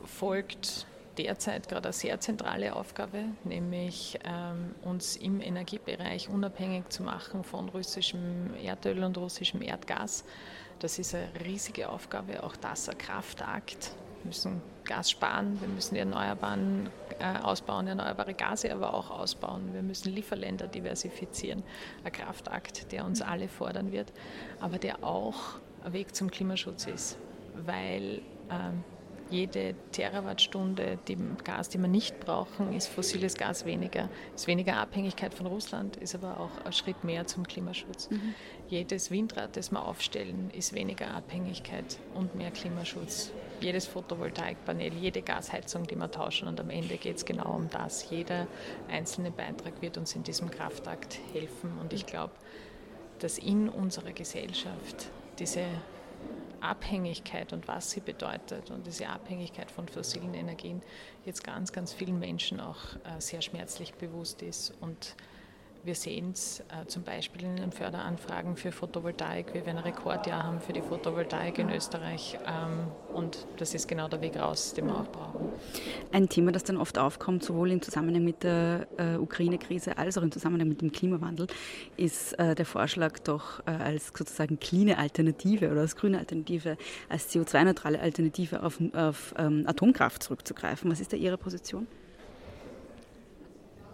folgt 0.05 0.85
derzeit 1.17 1.67
gerade 1.67 1.89
eine 1.89 1.93
sehr 1.93 2.19
zentrale 2.19 2.75
Aufgabe, 2.75 3.25
nämlich 3.43 4.17
ähm, 4.23 4.73
uns 4.83 5.17
im 5.17 5.41
Energiebereich 5.41 6.29
unabhängig 6.29 6.89
zu 6.89 7.03
machen 7.03 7.43
von 7.43 7.69
russischem 7.69 8.53
Erdöl 8.63 9.03
und 9.03 9.17
russischem 9.17 9.61
Erdgas. 9.61 10.23
Das 10.79 10.97
ist 10.97 11.13
eine 11.13 11.27
riesige 11.45 11.89
Aufgabe, 11.89 12.41
auch 12.43 12.55
das 12.55 12.87
ein 12.87 12.97
Kraftakt 12.97 13.91
müssen 14.25 14.61
Gas 14.85 15.11
sparen, 15.11 15.59
wir 15.61 15.67
müssen 15.67 15.93
die 15.93 15.99
Erneuerbaren 15.99 16.89
äh, 17.19 17.39
ausbauen, 17.43 17.87
erneuerbare 17.87 18.33
Gase 18.33 18.73
aber 18.73 18.93
auch 18.93 19.11
ausbauen. 19.11 19.73
Wir 19.73 19.83
müssen 19.83 20.13
Lieferländer 20.13 20.67
diversifizieren. 20.67 21.63
Ein 22.03 22.11
Kraftakt, 22.11 22.91
der 22.91 23.05
uns 23.05 23.21
alle 23.21 23.47
fordern 23.47 23.91
wird, 23.91 24.11
aber 24.59 24.79
der 24.79 25.03
auch 25.03 25.59
ein 25.83 25.93
Weg 25.93 26.15
zum 26.15 26.31
Klimaschutz 26.31 26.87
ist, 26.87 27.17
weil 27.55 28.21
ähm, 28.49 28.83
jede 29.29 29.75
Terawattstunde 29.91 30.97
die 31.07 31.17
Gas, 31.43 31.69
die 31.69 31.77
wir 31.77 31.87
nicht 31.87 32.19
brauchen, 32.19 32.73
ist 32.73 32.87
fossiles 32.87 33.35
Gas 33.35 33.65
weniger. 33.65 34.09
Ist 34.33 34.47
weniger 34.47 34.77
Abhängigkeit 34.77 35.33
von 35.33 35.45
Russland, 35.45 35.97
ist 35.97 36.15
aber 36.15 36.39
auch 36.39 36.65
ein 36.65 36.73
Schritt 36.73 37.03
mehr 37.03 37.27
zum 37.27 37.45
Klimaschutz. 37.47 38.09
Mhm. 38.09 38.33
Jedes 38.67 39.11
Windrad, 39.11 39.55
das 39.55 39.71
wir 39.71 39.85
aufstellen, 39.85 40.49
ist 40.55 40.73
weniger 40.73 41.13
Abhängigkeit 41.13 41.99
und 42.15 42.35
mehr 42.35 42.51
Klimaschutz. 42.51 43.31
Jedes 43.61 43.87
Photovoltaikpanel, 43.87 44.93
jede 44.93 45.21
Gasheizung, 45.21 45.85
die 45.85 45.95
wir 45.95 46.09
tauschen 46.09 46.47
und 46.47 46.59
am 46.59 46.69
Ende 46.69 46.97
geht 46.97 47.17
es 47.17 47.25
genau 47.25 47.55
um 47.55 47.69
das. 47.69 48.09
Jeder 48.09 48.47
einzelne 48.89 49.31
Beitrag 49.31 49.81
wird 49.81 49.97
uns 49.97 50.15
in 50.15 50.23
diesem 50.23 50.49
Kraftakt 50.49 51.19
helfen 51.33 51.77
und 51.79 51.91
ich 51.91 52.05
glaube, 52.05 52.33
dass 53.19 53.37
in 53.37 53.67
unserer 53.67 54.13
Gesellschaft 54.13 55.11
diese 55.39 55.65
Abhängigkeit 56.61 57.53
und 57.53 57.67
was 57.67 57.91
sie 57.91 57.99
bedeutet 57.99 58.71
und 58.71 58.85
diese 58.85 59.07
Abhängigkeit 59.07 59.71
von 59.71 59.87
fossilen 59.87 60.33
Energien 60.33 60.81
jetzt 61.25 61.43
ganz, 61.43 61.71
ganz 61.71 61.93
vielen 61.93 62.19
Menschen 62.19 62.59
auch 62.59 62.79
äh, 63.03 63.19
sehr 63.19 63.41
schmerzlich 63.41 63.93
bewusst 63.93 64.41
ist 64.41 64.73
und 64.81 65.15
wir 65.83 65.95
sehen 65.95 66.31
es 66.33 66.59
äh, 66.59 66.85
zum 66.87 67.03
Beispiel 67.03 67.43
in 67.43 67.55
den 67.55 67.71
Förderanfragen 67.71 68.55
für 68.55 68.71
Photovoltaik. 68.71 69.53
Wir 69.53 69.65
werden 69.65 69.77
ein 69.77 69.83
Rekordjahr 69.83 70.43
haben 70.43 70.59
für 70.59 70.73
die 70.73 70.81
Photovoltaik 70.81 71.57
in 71.59 71.69
Österreich. 71.69 72.37
Ähm, 72.45 72.91
und 73.13 73.47
das 73.57 73.73
ist 73.73 73.87
genau 73.87 74.07
der 74.07 74.21
Weg 74.21 74.37
raus, 74.37 74.73
den 74.73 74.87
wir 74.87 74.95
auch 74.95 75.07
brauchen. 75.07 75.49
Ein 76.11 76.27
Thema, 76.29 76.51
das 76.51 76.63
dann 76.63 76.77
oft 76.77 76.97
aufkommt, 76.97 77.43
sowohl 77.43 77.71
im 77.71 77.81
Zusammenhang 77.81 78.23
mit 78.23 78.43
der 78.43 78.87
äh, 78.97 79.15
Ukraine-Krise 79.15 79.97
als 79.97 80.17
auch 80.17 80.21
im 80.21 80.31
Zusammenhang 80.31 80.67
mit 80.67 80.81
dem 80.81 80.91
Klimawandel, 80.91 81.47
ist 81.97 82.33
äh, 82.39 82.55
der 82.55 82.65
Vorschlag 82.65 83.19
doch 83.19 83.59
äh, 83.65 83.71
als 83.71 84.11
sozusagen 84.15 84.59
cleane 84.59 84.97
Alternative 84.97 85.71
oder 85.71 85.81
als 85.81 85.95
grüne 85.95 86.19
Alternative, 86.19 86.77
als 87.07 87.33
CO2-neutrale 87.33 87.99
Alternative 87.99 88.63
auf, 88.63 88.79
auf 88.93 89.33
ähm, 89.37 89.63
Atomkraft 89.65 90.23
zurückzugreifen. 90.23 90.91
Was 90.91 90.99
ist 90.99 91.13
da 91.13 91.17
Ihre 91.17 91.37
Position? 91.37 91.87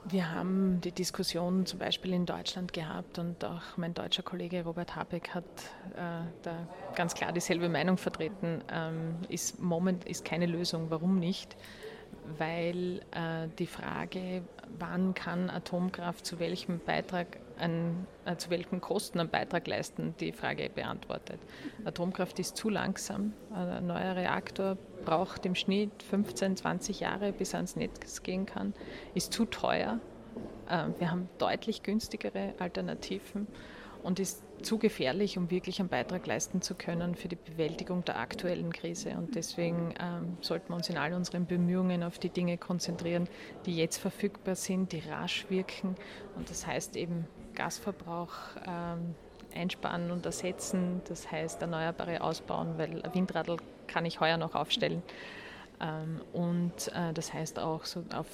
Wir 0.07 0.31
haben 0.31 0.81
die 0.81 0.91
Diskussion 0.91 1.65
zum 1.65 1.79
Beispiel 1.79 2.13
in 2.13 2.27
Deutschland 2.27 2.73
gehabt 2.73 3.17
und 3.17 3.43
auch 3.43 3.75
mein 3.75 3.95
deutscher 3.95 4.21
Kollege 4.21 4.63
Robert 4.63 4.95
Habeck 4.95 5.29
hat 5.29 5.43
äh, 5.95 6.21
da 6.43 6.67
ganz 6.93 7.15
klar 7.15 7.31
dieselbe 7.31 7.69
Meinung 7.69 7.97
vertreten. 7.97 8.63
Ähm, 8.71 9.15
ist 9.29 9.59
Moment 9.59 10.05
ist 10.05 10.23
keine 10.23 10.45
Lösung. 10.45 10.91
Warum 10.91 11.17
nicht? 11.17 11.57
Weil 12.37 13.01
äh, 13.11 13.47
die 13.57 13.65
Frage, 13.65 14.43
wann 14.77 15.15
kann 15.15 15.49
Atomkraft 15.49 16.23
zu 16.23 16.37
welchem 16.37 16.79
Beitrag 16.79 17.39
ein, 17.57 18.07
äh, 18.25 18.35
zu 18.35 18.49
welchen 18.49 18.81
Kosten 18.81 19.19
einen 19.19 19.29
Beitrag 19.29 19.67
leisten, 19.67 20.15
die 20.19 20.31
Frage 20.31 20.69
beantwortet. 20.69 21.39
Atomkraft 21.85 22.39
ist 22.39 22.57
zu 22.57 22.69
langsam. 22.69 23.33
Ein 23.53 23.87
neuer 23.87 24.15
Reaktor 24.15 24.77
braucht 25.05 25.45
im 25.45 25.55
Schnitt 25.55 26.03
15, 26.03 26.57
20 26.57 26.99
Jahre, 26.99 27.31
bis 27.31 27.53
er 27.53 27.57
ans 27.57 27.75
Netz 27.75 28.23
gehen 28.23 28.45
kann, 28.45 28.73
ist 29.13 29.33
zu 29.33 29.45
teuer. 29.45 29.99
Äh, 30.69 30.87
wir 30.99 31.11
haben 31.11 31.29
deutlich 31.37 31.83
günstigere 31.83 32.53
Alternativen 32.59 33.47
und 34.03 34.19
ist 34.19 34.43
zu 34.61 34.77
gefährlich, 34.77 35.37
um 35.37 35.49
wirklich 35.49 35.79
einen 35.79 35.89
Beitrag 35.89 36.27
leisten 36.27 36.61
zu 36.61 36.75
können 36.75 37.15
für 37.15 37.27
die 37.27 37.35
Bewältigung 37.35 38.05
der 38.05 38.19
aktuellen 38.19 38.71
Krise. 38.71 39.11
Und 39.17 39.35
deswegen 39.35 39.93
ähm, 39.99 40.37
sollten 40.41 40.69
wir 40.69 40.75
uns 40.75 40.89
in 40.89 40.97
all 40.97 41.13
unseren 41.13 41.45
Bemühungen 41.47 42.03
auf 42.03 42.19
die 42.19 42.29
Dinge 42.29 42.57
konzentrieren, 42.57 43.27
die 43.65 43.75
jetzt 43.75 43.97
verfügbar 43.97 44.55
sind, 44.55 44.91
die 44.91 44.99
rasch 44.99 45.47
wirken. 45.49 45.95
Und 46.35 46.49
das 46.49 46.67
heißt 46.67 46.95
eben 46.95 47.27
Gasverbrauch 47.55 48.33
ähm, 48.67 49.15
einsparen 49.55 50.11
und 50.11 50.25
ersetzen. 50.25 51.01
Das 51.07 51.31
heißt 51.31 51.61
erneuerbare 51.61 52.21
ausbauen, 52.21 52.77
weil 52.77 53.01
ein 53.01 53.13
Windradl 53.13 53.57
kann 53.87 54.05
ich 54.05 54.19
heuer 54.19 54.37
noch 54.37 54.55
aufstellen. 54.55 55.01
Ähm, 55.81 56.21
und 56.33 56.91
äh, 56.93 57.13
das 57.13 57.33
heißt 57.33 57.59
auch 57.59 57.85
so 57.85 58.03
auf 58.13 58.27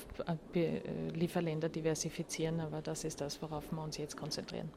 äh, 0.54 0.78
äh, 0.78 1.10
Lieferländer 1.14 1.70
diversifizieren, 1.70 2.60
aber 2.60 2.82
das 2.82 3.04
ist 3.04 3.22
das, 3.22 3.42
worauf 3.42 3.72
wir 3.72 3.82
uns 3.82 3.98
jetzt 3.98 4.16
konzentrieren. 4.18 4.70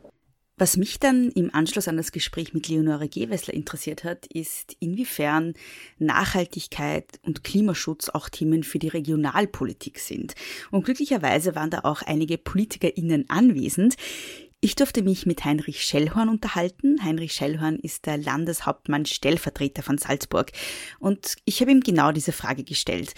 Was 0.56 0.76
mich 0.76 1.00
dann 1.00 1.30
im 1.30 1.52
Anschluss 1.52 1.88
an 1.88 1.96
das 1.96 2.12
Gespräch 2.12 2.54
mit 2.54 2.68
Leonore 2.68 3.08
Gewessler 3.08 3.54
interessiert 3.54 4.04
hat, 4.04 4.26
ist, 4.26 4.76
inwiefern 4.78 5.54
Nachhaltigkeit 5.98 7.18
und 7.22 7.42
Klimaschutz 7.42 8.08
auch 8.08 8.28
Themen 8.28 8.62
für 8.62 8.78
die 8.78 8.88
Regionalpolitik 8.88 9.98
sind. 9.98 10.34
Und 10.70 10.84
glücklicherweise 10.84 11.56
waren 11.56 11.70
da 11.70 11.80
auch 11.82 12.02
einige 12.02 12.38
PolitikerInnen 12.38 13.28
anwesend. 13.28 13.96
Ich 14.60 14.76
durfte 14.76 15.02
mich 15.02 15.26
mit 15.26 15.44
Heinrich 15.44 15.82
Schellhorn 15.82 16.28
unterhalten. 16.28 17.02
Heinrich 17.02 17.32
Schellhorn 17.32 17.76
ist 17.80 18.06
der 18.06 18.16
Landeshauptmann 18.16 19.06
Stellvertreter 19.06 19.82
von 19.82 19.98
Salzburg. 19.98 20.52
Und 21.00 21.34
ich 21.44 21.60
habe 21.60 21.72
ihm 21.72 21.80
genau 21.80 22.12
diese 22.12 22.32
Frage 22.32 22.62
gestellt 22.62 23.14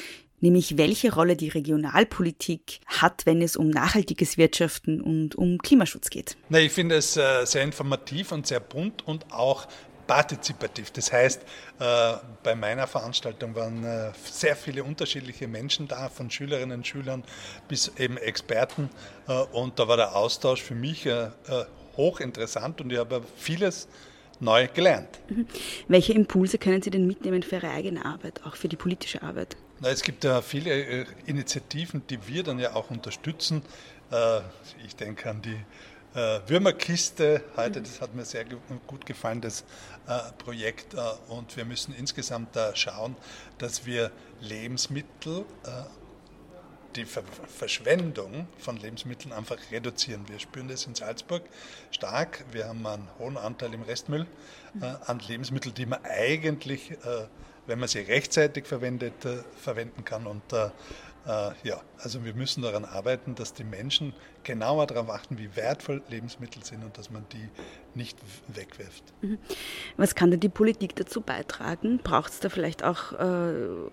nämlich 0.47 0.79
welche 0.79 1.13
Rolle 1.13 1.37
die 1.37 1.49
Regionalpolitik 1.49 2.81
hat, 2.87 3.27
wenn 3.27 3.43
es 3.43 3.57
um 3.57 3.69
nachhaltiges 3.69 4.39
Wirtschaften 4.39 5.01
und 5.01 5.35
um 5.35 5.59
Klimaschutz 5.59 6.09
geht. 6.09 6.37
Na, 6.49 6.61
ich 6.61 6.73
finde 6.73 6.95
es 6.95 7.17
äh, 7.17 7.45
sehr 7.45 7.65
informativ 7.65 8.31
und 8.31 8.47
sehr 8.47 8.61
bunt 8.61 9.07
und 9.07 9.33
auch 9.33 9.67
partizipativ. 10.07 10.93
Das 10.93 11.13
heißt, 11.13 11.43
äh, 11.81 12.13
bei 12.45 12.55
meiner 12.55 12.87
Veranstaltung 12.87 13.57
waren 13.57 13.83
äh, 13.83 14.13
sehr 14.31 14.55
viele 14.55 14.85
unterschiedliche 14.85 15.49
Menschen 15.49 15.89
da, 15.89 16.09
von 16.09 16.31
Schülerinnen 16.31 16.79
und 16.79 16.87
Schülern 16.87 17.25
bis 17.67 17.91
eben 17.99 18.17
Experten. 18.17 18.89
Und 19.53 19.81
da 19.81 19.89
war 19.89 19.97
der 19.97 20.15
Austausch 20.15 20.63
für 20.63 20.77
mich 20.77 21.09
hochinteressant 21.97 22.81
und 22.81 22.93
ich 22.93 22.99
habe 22.99 23.23
vieles 23.37 23.89
neu 24.39 24.69
gelernt. 24.69 25.09
Mhm. 25.29 25.47
Welche 25.89 26.13
Impulse 26.13 26.59
können 26.59 26.83
Sie 26.83 26.91
denn 26.91 27.09
mitnehmen 27.09 27.43
für 27.43 27.57
Ihre 27.57 27.71
eigene 27.71 28.05
Arbeit, 28.05 28.43
auch 28.45 28.55
für 28.55 28.69
die 28.69 28.77
politische 28.77 29.23
Arbeit? 29.23 29.57
Na, 29.79 29.91
es 29.91 30.03
gibt 30.03 30.25
ja 30.25 30.41
viele 30.41 30.71
äh, 30.71 31.07
Initiativen, 31.27 32.03
die 32.07 32.27
wir 32.27 32.43
dann 32.43 32.59
ja 32.59 32.75
auch 32.75 32.91
unterstützen. 32.91 33.61
Äh, 34.11 34.41
ich 34.87 34.97
denke 34.97 35.29
an 35.29 35.43
die 35.43 35.61
äh, 36.19 36.41
Würmerkiste 36.47 37.45
heute, 37.59 37.83
das 37.83 38.01
hat 38.01 38.15
mir 38.15 38.25
sehr 38.25 38.47
gut 38.87 39.05
gefallen, 39.05 39.43
das 39.43 39.65
Projekt. 40.39 40.95
Und 41.29 41.57
wir 41.57 41.65
müssen 41.65 41.93
insgesamt 41.93 42.55
da 42.55 42.77
schauen, 42.77 43.17
dass 43.59 43.87
wir 43.87 44.13
Lebensmittel, 44.41 45.45
die 46.95 47.05
Verschwendung 47.05 48.47
von 48.57 48.77
Lebensmitteln 48.77 49.33
einfach 49.33 49.59
reduzieren. 49.73 50.29
Wir 50.29 50.39
spüren 50.39 50.69
das 50.69 50.87
in 50.87 50.95
Salzburg 50.95 51.43
stark. 51.91 52.45
Wir 52.53 52.69
haben 52.69 52.87
einen 52.87 53.09
hohen 53.19 53.37
Anteil 53.37 53.75
im 53.75 53.83
Restmüll 53.83 54.29
an 54.81 55.19
Lebensmitteln, 55.19 55.75
die 55.75 55.87
man 55.87 56.05
eigentlich 56.05 56.93
wenn 57.67 57.79
man 57.79 57.89
sie 57.89 58.01
rechtzeitig 58.01 58.67
verwendet, 58.67 59.25
äh, 59.25 59.39
verwenden 59.57 60.05
kann. 60.05 60.27
Und 60.27 60.53
äh, 60.53 60.71
äh, 61.27 61.51
ja, 61.65 61.81
also 61.99 62.25
wir 62.25 62.35
müssen 62.35 62.63
daran 62.63 62.85
arbeiten, 62.85 63.35
dass 63.35 63.53
die 63.53 63.65
Menschen 63.65 64.15
genauer 64.45 64.87
darauf 64.87 65.11
achten, 65.11 65.39
wie 65.39 65.57
wertvoll 65.57 66.01
Lebensmittel 66.09 66.63
sind 66.63 66.85
und 66.85 66.97
dass 66.97 67.11
man 67.11 67.27
die 67.33 67.49
nicht 67.97 68.17
wegwirft. 68.47 69.03
Mhm. 69.23 69.39
Was 69.97 70.15
kann 70.15 70.31
denn 70.31 70.39
die 70.39 70.49
Politik 70.49 70.95
dazu 70.95 71.21
beitragen? 71.21 71.99
Braucht 71.99 72.33
es 72.33 72.39
da 72.39 72.49
vielleicht 72.49 72.85
auch 72.85 73.13
äh, 73.13 73.25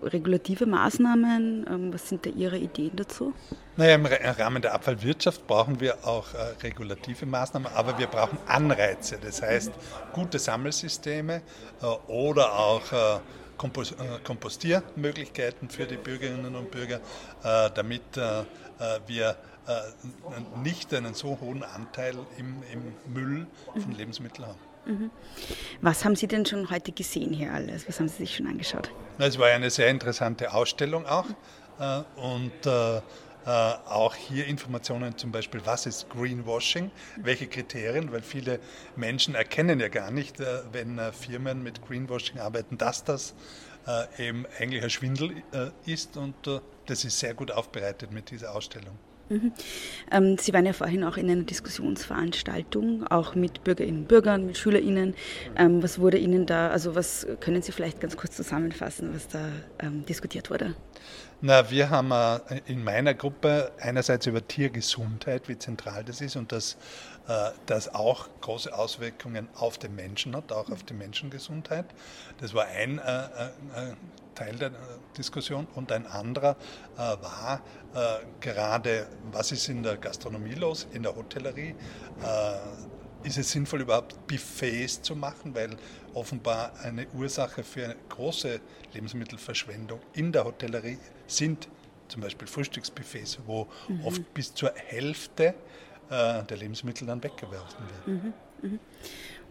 regulative 0.04 0.68
Maßnahmen? 0.68 1.66
Ähm, 1.68 1.94
was 1.94 2.08
sind 2.08 2.24
da 2.28 2.30
Ihre 2.30 2.60
Ideen 2.60 2.96
dazu? 2.96 3.34
Naja, 3.78 3.96
im 3.96 4.06
Rahmen 4.06 4.62
der 4.62 4.76
Abfallwirtschaft 4.76 5.48
brauchen 5.48 5.80
wir 5.80 6.06
auch 6.06 6.32
äh, 6.36 6.38
regulative 6.62 7.26
Maßnahmen, 7.26 7.72
aber 7.74 7.98
wir 7.98 8.06
brauchen 8.06 8.38
Anreize, 8.46 9.18
das 9.20 9.42
heißt 9.42 9.72
gute 10.12 10.38
Sammelsysteme 10.38 11.42
äh, 11.82 11.86
oder 12.08 12.54
auch 12.54 12.84
äh, 13.64 14.20
Kompostiermöglichkeiten 14.24 15.70
für 15.70 15.86
die 15.86 15.98
Bürgerinnen 15.98 16.56
und 16.56 16.72
Bürger, 16.72 17.00
äh, 17.44 17.70
damit 17.74 18.18
äh, 18.18 18.44
wir 19.08 19.38
nicht 20.62 20.94
einen 20.94 21.14
so 21.14 21.40
hohen 21.40 21.64
Anteil 21.64 22.16
im, 22.38 22.62
im 22.74 23.14
Müll 23.14 23.48
von 23.72 23.92
mhm. 23.92 23.96
Lebensmitteln 23.96 24.46
haben. 24.46 24.60
Mhm. 24.86 25.10
Was 25.80 26.04
haben 26.04 26.18
Sie 26.18 26.28
denn 26.28 26.46
schon 26.46 26.70
heute 26.70 26.92
gesehen 26.92 27.32
hier 27.32 27.54
alles? 27.54 27.88
Was 27.88 27.98
haben 27.98 28.10
Sie 28.10 28.18
sich 28.18 28.36
schon 28.36 28.48
angeschaut? 28.48 28.92
Es 29.20 29.40
war 29.40 29.48
eine 29.48 29.70
sehr 29.70 29.88
interessante 29.88 30.54
Ausstellung 30.54 31.06
auch. 31.06 31.28
Und 32.18 32.52
äh, 33.46 33.50
auch 33.50 34.16
hier 34.16 34.46
Informationen 34.48 35.18
zum 35.18 35.32
Beispiel, 35.32 35.62
was 35.66 35.86
ist 35.86 36.10
Greenwashing, 36.10 36.92
welche 37.18 37.48
Kriterien, 37.48 38.12
weil 38.12 38.22
viele 38.22 38.60
Menschen 38.96 39.36
erkennen 39.36 39.80
ja 39.80 39.90
gar 39.90 40.12
nicht, 40.12 40.40
äh, 40.40 40.62
wenn 40.72 40.98
äh, 40.98 41.12
Firmen 41.12 41.62
mit 41.62 41.86
Greenwashing 41.86 42.40
arbeiten, 42.40 42.78
dass 42.78 43.04
das 43.04 43.34
eben 44.18 44.46
eigentlich 44.60 44.82
ein 44.82 44.90
Schwindel 44.90 45.44
ist 45.86 46.16
und 46.16 46.36
das 46.86 47.04
ist 47.04 47.20
sehr 47.20 47.34
gut 47.34 47.52
aufbereitet 47.52 48.14
mit 48.14 48.32
dieser 48.32 48.56
Ausstellung. 48.56 48.98
Mhm. 49.30 49.52
Ähm, 50.12 50.38
Sie 50.38 50.54
waren 50.54 50.66
ja 50.66 50.74
vorhin 50.74 51.04
auch 51.04 51.18
in 51.18 51.30
einer 51.30 51.44
Diskussionsveranstaltung, 51.44 53.08
auch 53.08 53.36
mit 53.36 53.64
Bürgerinnen 53.64 54.02
und 54.02 54.08
Bürgern, 54.08 54.46
mit 54.46 54.58
SchülerInnen. 54.58 55.16
Ähm, 55.56 55.82
was 55.82 56.00
wurde 56.00 56.18
Ihnen 56.18 56.46
da, 56.46 56.70
also 56.70 56.96
was 56.96 57.26
können 57.40 57.62
Sie 57.62 57.72
vielleicht 57.72 58.02
ganz 58.02 58.18
kurz 58.18 58.36
zusammenfassen, 58.36 59.14
was 59.14 59.28
da 59.28 59.48
ähm, 59.80 60.06
diskutiert 60.06 60.50
wurde? 60.50 60.76
Na, 61.42 61.70
wir 61.70 61.90
haben 61.90 62.12
äh, 62.12 62.62
in 62.68 62.84
meiner 62.84 63.14
Gruppe 63.14 63.72
einerseits 63.80 64.28
über 64.28 64.48
Tiergesundheit, 64.48 65.50
wie 65.50 65.58
zentral 65.58 66.04
das 66.04 66.22
ist 66.22 66.36
und 66.36 66.52
dass 66.52 66.78
äh, 67.28 67.52
das 67.66 67.94
auch 67.94 68.30
große 68.42 68.74
Auswirkungen 68.74 69.48
auf 69.56 69.78
den 69.78 69.96
Menschen 69.96 70.36
hat, 70.36 70.52
auch 70.52 70.70
auf 70.70 70.84
die 70.84 70.94
Menschengesundheit. 70.94 71.86
Das 72.40 72.54
war 72.54 72.66
ein 72.68 73.00
äh, 73.00 73.24
Teil 74.34 74.56
der 74.56 74.72
Diskussion 75.18 75.68
und 75.76 75.92
ein 75.92 76.06
anderer 76.06 76.56
war 76.96 77.62
gerade, 78.40 79.08
was 79.32 79.52
ist 79.52 79.70
in 79.70 79.84
der 79.84 79.98
Gastronomie 79.98 80.56
los, 80.56 80.88
in 80.94 81.04
der 81.04 81.16
Hotellerie 81.16 81.76
ist 83.24 83.38
es 83.38 83.52
sinnvoll, 83.52 83.82
überhaupt 83.82 84.28
Buffets 84.28 85.02
zu 85.02 85.16
machen, 85.16 85.56
weil 85.56 85.78
offenbar 86.14 86.74
eine 86.82 87.08
Ursache 87.14 87.64
für 87.64 87.86
eine 87.86 87.96
große 88.10 88.60
Lebensmittelverschwendung 88.94 90.00
in 90.14 90.32
der 90.32 90.46
Hotellerie 90.46 90.98
sind 91.28 91.70
zum 92.08 92.22
Beispiel 92.22 92.48
Frühstücksbuffets, 92.48 93.40
wo 93.46 93.68
mhm. 93.88 94.06
oft 94.06 94.34
bis 94.34 94.54
zur 94.54 94.74
Hälfte 94.76 95.56
äh, 96.10 96.44
der 96.44 96.58
Lebensmittel 96.58 97.08
dann 97.08 97.24
weggeworfen 97.24 97.86
werden. 97.90 98.34
Mhm. 98.62 98.70
Mhm. 98.70 98.80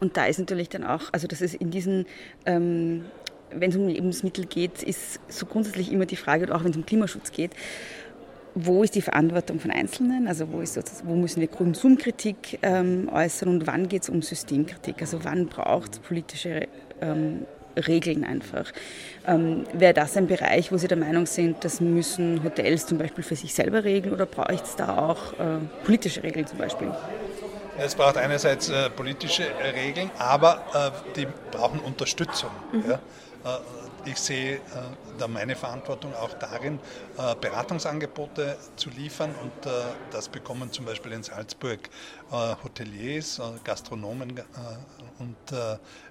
Und 0.00 0.16
da 0.16 0.26
ist 0.26 0.38
natürlich 0.38 0.68
dann 0.68 0.84
auch, 0.84 1.02
also 1.12 1.26
das 1.26 1.40
ist 1.40 1.54
in 1.54 1.70
diesen 1.70 2.06
ähm, 2.46 3.06
wenn 3.54 3.70
es 3.70 3.76
um 3.76 3.88
Lebensmittel 3.88 4.46
geht, 4.46 4.82
ist 4.82 5.20
so 5.28 5.46
grundsätzlich 5.46 5.92
immer 5.92 6.06
die 6.06 6.16
Frage, 6.16 6.54
auch 6.54 6.64
wenn 6.64 6.70
es 6.70 6.76
um 6.76 6.86
Klimaschutz 6.86 7.32
geht, 7.32 7.52
wo 8.54 8.82
ist 8.82 8.94
die 8.94 9.02
Verantwortung 9.02 9.60
von 9.60 9.70
Einzelnen, 9.70 10.28
also 10.28 10.50
wo, 10.52 10.60
ist 10.60 10.78
wo 11.04 11.14
müssen 11.14 11.40
wir 11.40 11.48
Konsumkritik 11.48 12.58
ähm, 12.62 13.08
äußern 13.12 13.48
und 13.48 13.66
wann 13.66 13.88
geht 13.88 14.02
es 14.02 14.08
um 14.08 14.20
Systemkritik, 14.22 15.00
also 15.00 15.24
wann 15.24 15.46
braucht 15.46 15.94
es 15.94 15.98
politische 16.00 16.68
ähm, 17.00 17.46
Regeln 17.76 18.24
einfach. 18.24 18.70
Ähm, 19.26 19.64
Wäre 19.72 19.94
das 19.94 20.16
ein 20.16 20.26
Bereich, 20.26 20.70
wo 20.72 20.76
Sie 20.76 20.88
der 20.88 20.98
Meinung 20.98 21.24
sind, 21.24 21.64
das 21.64 21.80
müssen 21.80 22.44
Hotels 22.44 22.86
zum 22.86 22.98
Beispiel 22.98 23.24
für 23.24 23.36
sich 23.36 23.54
selber 23.54 23.84
regeln 23.84 24.14
oder 24.14 24.26
braucht 24.26 24.64
es 24.64 24.76
da 24.76 24.98
auch 24.98 25.32
äh, 25.34 25.58
politische 25.84 26.22
Regeln 26.22 26.46
zum 26.46 26.58
Beispiel? 26.58 26.90
Es 27.78 27.94
braucht 27.94 28.18
einerseits 28.18 28.68
äh, 28.68 28.90
politische 28.90 29.44
Regeln, 29.74 30.10
aber 30.18 30.62
äh, 30.74 31.12
die 31.16 31.26
brauchen 31.50 31.80
Unterstützung. 31.80 32.50
Mhm. 32.72 32.90
Ja? 32.90 32.98
Ich 34.04 34.18
sehe 34.20 34.62
da 35.18 35.28
meine 35.28 35.56
Verantwortung 35.56 36.14
auch 36.14 36.34
darin, 36.34 36.80
Beratungsangebote 37.16 38.58
zu 38.76 38.90
liefern 38.90 39.34
und 39.34 39.52
das 40.10 40.28
bekommen 40.28 40.70
zum 40.72 40.84
Beispiel 40.84 41.12
in 41.12 41.22
Salzburg 41.22 41.90
Hoteliers, 42.30 43.40
Gastronomen 43.64 44.40
und 45.18 45.38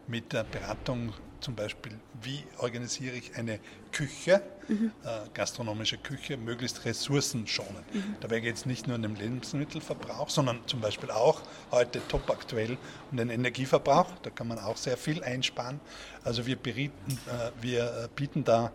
mit 0.08 0.34
der 0.34 0.44
Beratung 0.44 1.14
zum 1.42 1.56
Beispiel, 1.56 1.94
wie 2.22 2.44
organisiere 2.60 3.16
ich 3.16 3.36
eine 3.36 3.60
Küche, 3.92 4.42
mhm. 4.68 4.92
äh, 5.04 5.30
gastronomische 5.34 5.98
Küche, 5.98 6.38
möglichst 6.38 6.86
ressourcenschonend. 6.86 7.94
Mhm. 7.94 8.16
Dabei 8.20 8.40
geht 8.40 8.56
es 8.56 8.66
nicht 8.66 8.88
nur 8.88 8.96
um 8.96 9.02
den 9.02 9.16
Lebensmittelverbrauch, 9.16 10.30
sondern 10.30 10.60
zum 10.68 10.80
Beispiel 10.82 11.12
auch 11.12 11.42
heute 11.72 12.02
top 12.08 12.30
aktuell 12.30 12.78
um 13.12 13.18
den 13.18 13.30
Energieverbrauch. 13.30 14.08
Da 14.24 14.30
kann 14.30 14.48
man 14.48 14.60
auch 14.60 14.78
sehr 14.78 14.98
viel 14.98 15.24
einsparen. 15.24 15.80
Also 16.24 16.46
wir, 16.46 16.56
berieten, 16.56 17.20
äh, 17.28 17.52
wir 17.62 17.84
äh, 17.84 18.08
bieten 18.16 18.44
da 18.44 18.72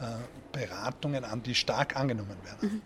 äh, 0.00 0.04
Beratungen 0.52 1.24
an, 1.24 1.42
die 1.42 1.54
stark 1.54 1.96
angenommen 1.96 2.36
werden. 2.44 2.70
Mhm. 2.70 2.82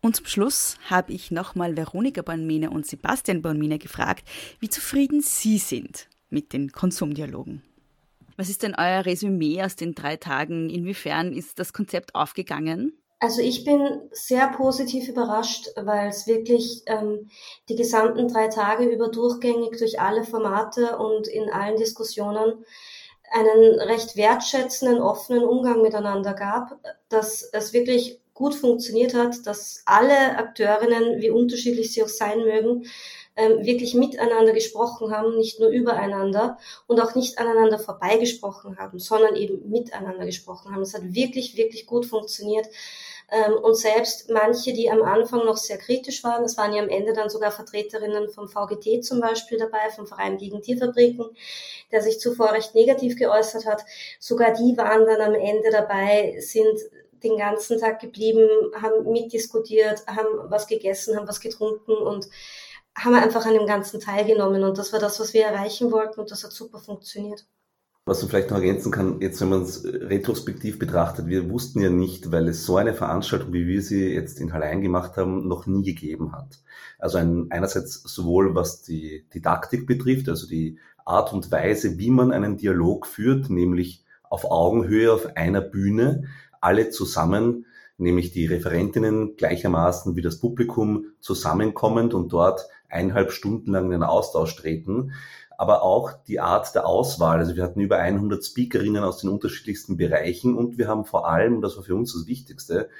Und 0.00 0.14
zum 0.14 0.26
Schluss 0.26 0.76
habe 0.88 1.12
ich 1.12 1.30
nochmal 1.30 1.76
Veronika 1.76 2.22
Bornmine 2.22 2.70
und 2.70 2.86
Sebastian 2.86 3.42
Bornmine 3.42 3.78
gefragt, 3.78 4.28
wie 4.60 4.68
zufrieden 4.68 5.20
sie 5.20 5.58
sind 5.58 6.08
mit 6.30 6.52
den 6.52 6.70
Konsumdialogen. 6.70 7.62
Was 8.36 8.50
ist 8.50 8.62
denn 8.62 8.74
euer 8.76 9.06
Resümee 9.06 9.62
aus 9.62 9.76
den 9.76 9.94
drei 9.94 10.16
Tagen? 10.16 10.68
Inwiefern 10.68 11.32
ist 11.32 11.58
das 11.58 11.72
Konzept 11.72 12.14
aufgegangen? 12.14 12.92
Also 13.18 13.40
ich 13.40 13.64
bin 13.64 13.80
sehr 14.12 14.48
positiv 14.48 15.08
überrascht, 15.08 15.68
weil 15.76 16.10
es 16.10 16.26
wirklich 16.26 16.82
ähm, 16.86 17.30
die 17.68 17.74
gesamten 17.74 18.28
drei 18.28 18.48
Tage 18.48 18.84
über 18.84 19.08
durchgängig 19.08 19.78
durch 19.78 19.98
alle 20.00 20.22
Formate 20.24 20.98
und 20.98 21.26
in 21.26 21.50
allen 21.50 21.78
Diskussionen 21.78 22.64
einen 23.32 23.80
recht 23.80 24.16
wertschätzenden, 24.16 25.00
offenen 25.00 25.44
Umgang 25.44 25.80
miteinander 25.80 26.34
gab, 26.34 26.78
dass 27.08 27.42
es 27.42 27.72
wirklich 27.72 28.20
gut 28.34 28.54
funktioniert 28.54 29.14
hat, 29.14 29.46
dass 29.46 29.82
alle 29.86 30.36
Akteurinnen, 30.36 31.20
wie 31.20 31.30
unterschiedlich 31.30 31.92
sie 31.92 32.02
auch 32.02 32.08
sein 32.08 32.40
mögen, 32.40 32.84
ähm, 33.36 33.64
wirklich 33.64 33.94
miteinander 33.94 34.52
gesprochen 34.52 35.14
haben, 35.14 35.36
nicht 35.36 35.60
nur 35.60 35.68
übereinander 35.68 36.58
und 36.86 37.00
auch 37.00 37.14
nicht 37.14 37.38
aneinander 37.38 37.78
vorbeigesprochen 37.78 38.78
haben, 38.78 38.98
sondern 38.98 39.36
eben 39.36 39.68
miteinander 39.70 40.24
gesprochen 40.24 40.72
haben. 40.72 40.82
Es 40.82 40.94
hat 40.94 41.14
wirklich, 41.14 41.56
wirklich 41.56 41.86
gut 41.86 42.06
funktioniert. 42.06 42.66
Ähm, 43.30 43.54
und 43.54 43.76
selbst 43.76 44.30
manche, 44.30 44.72
die 44.72 44.90
am 44.90 45.02
Anfang 45.02 45.44
noch 45.44 45.56
sehr 45.56 45.78
kritisch 45.78 46.22
waren, 46.22 46.44
es 46.44 46.56
waren 46.56 46.72
ja 46.72 46.82
am 46.82 46.88
Ende 46.88 47.12
dann 47.12 47.28
sogar 47.28 47.50
Vertreterinnen 47.50 48.30
vom 48.30 48.48
VGT 48.48 49.04
zum 49.04 49.20
Beispiel 49.20 49.58
dabei, 49.58 49.90
vom 49.94 50.06
Verein 50.06 50.38
gegen 50.38 50.62
Tierfabriken, 50.62 51.26
der 51.90 52.02
sich 52.02 52.20
zuvor 52.20 52.52
recht 52.52 52.74
negativ 52.74 53.16
geäußert 53.16 53.66
hat, 53.66 53.84
sogar 54.20 54.52
die 54.52 54.76
waren 54.76 55.06
dann 55.06 55.20
am 55.20 55.34
Ende 55.34 55.70
dabei, 55.70 56.36
sind 56.38 56.78
den 57.24 57.36
ganzen 57.36 57.80
Tag 57.80 58.00
geblieben, 58.00 58.48
haben 58.80 59.10
mitdiskutiert, 59.10 60.06
haben 60.06 60.50
was 60.50 60.68
gegessen, 60.68 61.16
haben 61.16 61.26
was 61.26 61.40
getrunken 61.40 61.92
und 61.92 62.28
haben 62.96 63.12
wir 63.12 63.22
einfach 63.22 63.44
an 63.44 63.54
dem 63.54 63.66
Ganzen 63.66 64.00
teilgenommen 64.00 64.64
und 64.64 64.78
das 64.78 64.92
war 64.92 65.00
das, 65.00 65.20
was 65.20 65.34
wir 65.34 65.44
erreichen 65.44 65.92
wollten 65.92 66.20
und 66.20 66.30
das 66.30 66.44
hat 66.44 66.52
super 66.52 66.78
funktioniert. 66.78 67.46
Was 68.06 68.22
man 68.22 68.30
vielleicht 68.30 68.50
noch 68.50 68.58
ergänzen 68.58 68.92
kann, 68.92 69.20
jetzt 69.20 69.40
wenn 69.40 69.48
man 69.48 69.62
es 69.62 69.84
retrospektiv 69.84 70.78
betrachtet, 70.78 71.26
wir 71.26 71.50
wussten 71.50 71.80
ja 71.80 71.90
nicht, 71.90 72.30
weil 72.30 72.48
es 72.48 72.64
so 72.64 72.76
eine 72.76 72.94
Veranstaltung, 72.94 73.52
wie 73.52 73.66
wir 73.66 73.82
sie 73.82 74.14
jetzt 74.14 74.40
in 74.40 74.52
Hallein 74.52 74.80
gemacht 74.80 75.16
haben, 75.16 75.48
noch 75.48 75.66
nie 75.66 75.82
gegeben 75.82 76.32
hat. 76.32 76.60
Also 76.98 77.18
ein, 77.18 77.48
einerseits 77.50 78.02
sowohl 78.04 78.54
was 78.54 78.82
die 78.82 79.26
Didaktik 79.34 79.88
betrifft, 79.88 80.28
also 80.28 80.46
die 80.46 80.78
Art 81.04 81.32
und 81.32 81.50
Weise, 81.50 81.98
wie 81.98 82.10
man 82.10 82.30
einen 82.30 82.56
Dialog 82.56 83.06
führt, 83.06 83.50
nämlich 83.50 84.04
auf 84.22 84.44
Augenhöhe 84.44 85.12
auf 85.12 85.36
einer 85.36 85.60
Bühne, 85.60 86.28
alle 86.60 86.90
zusammen, 86.90 87.66
nämlich 87.98 88.30
die 88.30 88.46
Referentinnen 88.46 89.36
gleichermaßen 89.36 90.16
wie 90.16 90.22
das 90.22 90.38
Publikum 90.38 91.06
zusammenkommend 91.20 92.14
und 92.14 92.32
dort 92.32 92.68
eineinhalb 92.88 93.32
Stunden 93.32 93.72
lang 93.72 93.86
in 93.86 93.90
den 93.92 94.02
Austausch 94.02 94.56
treten, 94.56 95.12
aber 95.58 95.82
auch 95.82 96.12
die 96.26 96.40
Art 96.40 96.74
der 96.74 96.86
Auswahl. 96.86 97.38
Also 97.38 97.56
wir 97.56 97.62
hatten 97.64 97.80
über 97.80 97.98
100 97.98 98.44
Speakerinnen 98.44 99.02
aus 99.02 99.18
den 99.18 99.30
unterschiedlichsten 99.30 99.96
Bereichen 99.96 100.54
und 100.54 100.78
wir 100.78 100.88
haben 100.88 101.04
vor 101.04 101.28
allem, 101.28 101.62
das 101.62 101.76
war 101.76 101.84
für 101.84 101.94
uns 101.94 102.12
das 102.12 102.26
Wichtigste, 102.26 102.90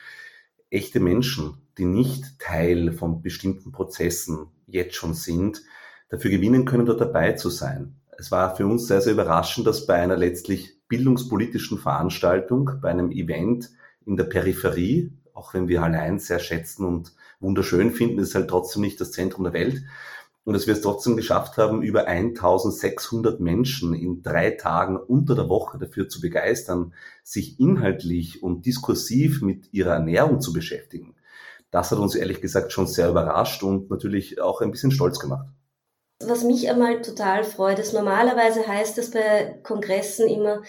echte 0.71 1.01
Menschen, 1.01 1.59
die 1.79 1.85
nicht 1.85 2.39
Teil 2.39 2.93
von 2.93 3.23
bestimmten 3.23 3.73
Prozessen 3.73 4.49
jetzt 4.67 4.95
schon 4.95 5.15
sind, 5.15 5.63
dafür 6.09 6.31
gewinnen 6.31 6.65
können, 6.65 6.87
dort 6.87 7.01
dabei 7.01 7.33
zu 7.33 7.51
sein. 7.51 7.97
Es 8.19 8.31
war 8.31 8.57
für 8.57 8.67
uns 8.67 8.87
sehr, 8.87 9.01
sehr 9.01 9.13
überraschend, 9.13 9.67
dass 9.67 9.87
bei 9.87 9.95
einer 9.95 10.17
letztlich 10.17 10.81
bildungspolitischen 10.89 11.79
Veranstaltung, 11.79 12.71
bei 12.81 12.91
einem 12.91 13.11
Event 13.11 13.71
in 14.07 14.17
der 14.17 14.25
Peripherie, 14.25 15.13
auch 15.37 15.55
wenn 15.55 15.69
wir 15.69 15.83
allein 15.83 16.19
sehr 16.19 16.39
schätzen 16.39 16.85
und 16.85 17.13
wunderschön 17.41 17.93
finden, 17.93 18.19
ist 18.19 18.35
halt 18.35 18.49
trotzdem 18.49 18.83
nicht 18.83 19.01
das 19.01 19.13
Zentrum 19.13 19.45
der 19.45 19.53
Welt. 19.53 19.83
Und 20.45 20.55
dass 20.55 20.67
wir 20.67 20.75
es 20.75 20.81
trotzdem 20.81 21.17
geschafft 21.17 21.59
haben, 21.59 21.83
über 21.83 22.07
1600 22.07 23.41
Menschen 23.41 23.95
in 23.95 24.23
drei 24.23 24.53
Tagen 24.53 24.97
unter 24.97 25.35
der 25.35 25.49
Woche 25.49 25.77
dafür 25.77 26.09
zu 26.09 26.21
begeistern, 26.21 26.95
sich 27.25 27.59
inhaltlich 27.59 28.43
und 28.43 28.65
diskursiv 28.65 29.43
mit 29.43 29.73
ihrer 29.73 29.95
Ernährung 29.95 30.41
zu 30.41 30.53
beschäftigen. 30.53 31.17
Das 31.71 31.91
hat 31.91 31.99
uns 31.99 32.15
ehrlich 32.15 32.41
gesagt 32.41 32.73
schon 32.73 32.87
sehr 32.87 33.11
überrascht 33.11 33.63
und 33.63 33.91
natürlich 33.91 34.41
auch 34.41 34.61
ein 34.61 34.71
bisschen 34.71 34.93
stolz 34.93 35.19
gemacht. 35.19 35.49
Was 36.19 36.45
mich 36.45 36.71
einmal 36.71 37.03
total 37.03 37.45
freut, 37.45 37.79
ist 37.79 37.93
normalerweise 37.93 38.67
heißt 38.67 38.97
es 38.97 39.11
bei 39.11 39.59
Kongressen 39.63 40.27
immer, 40.29 40.63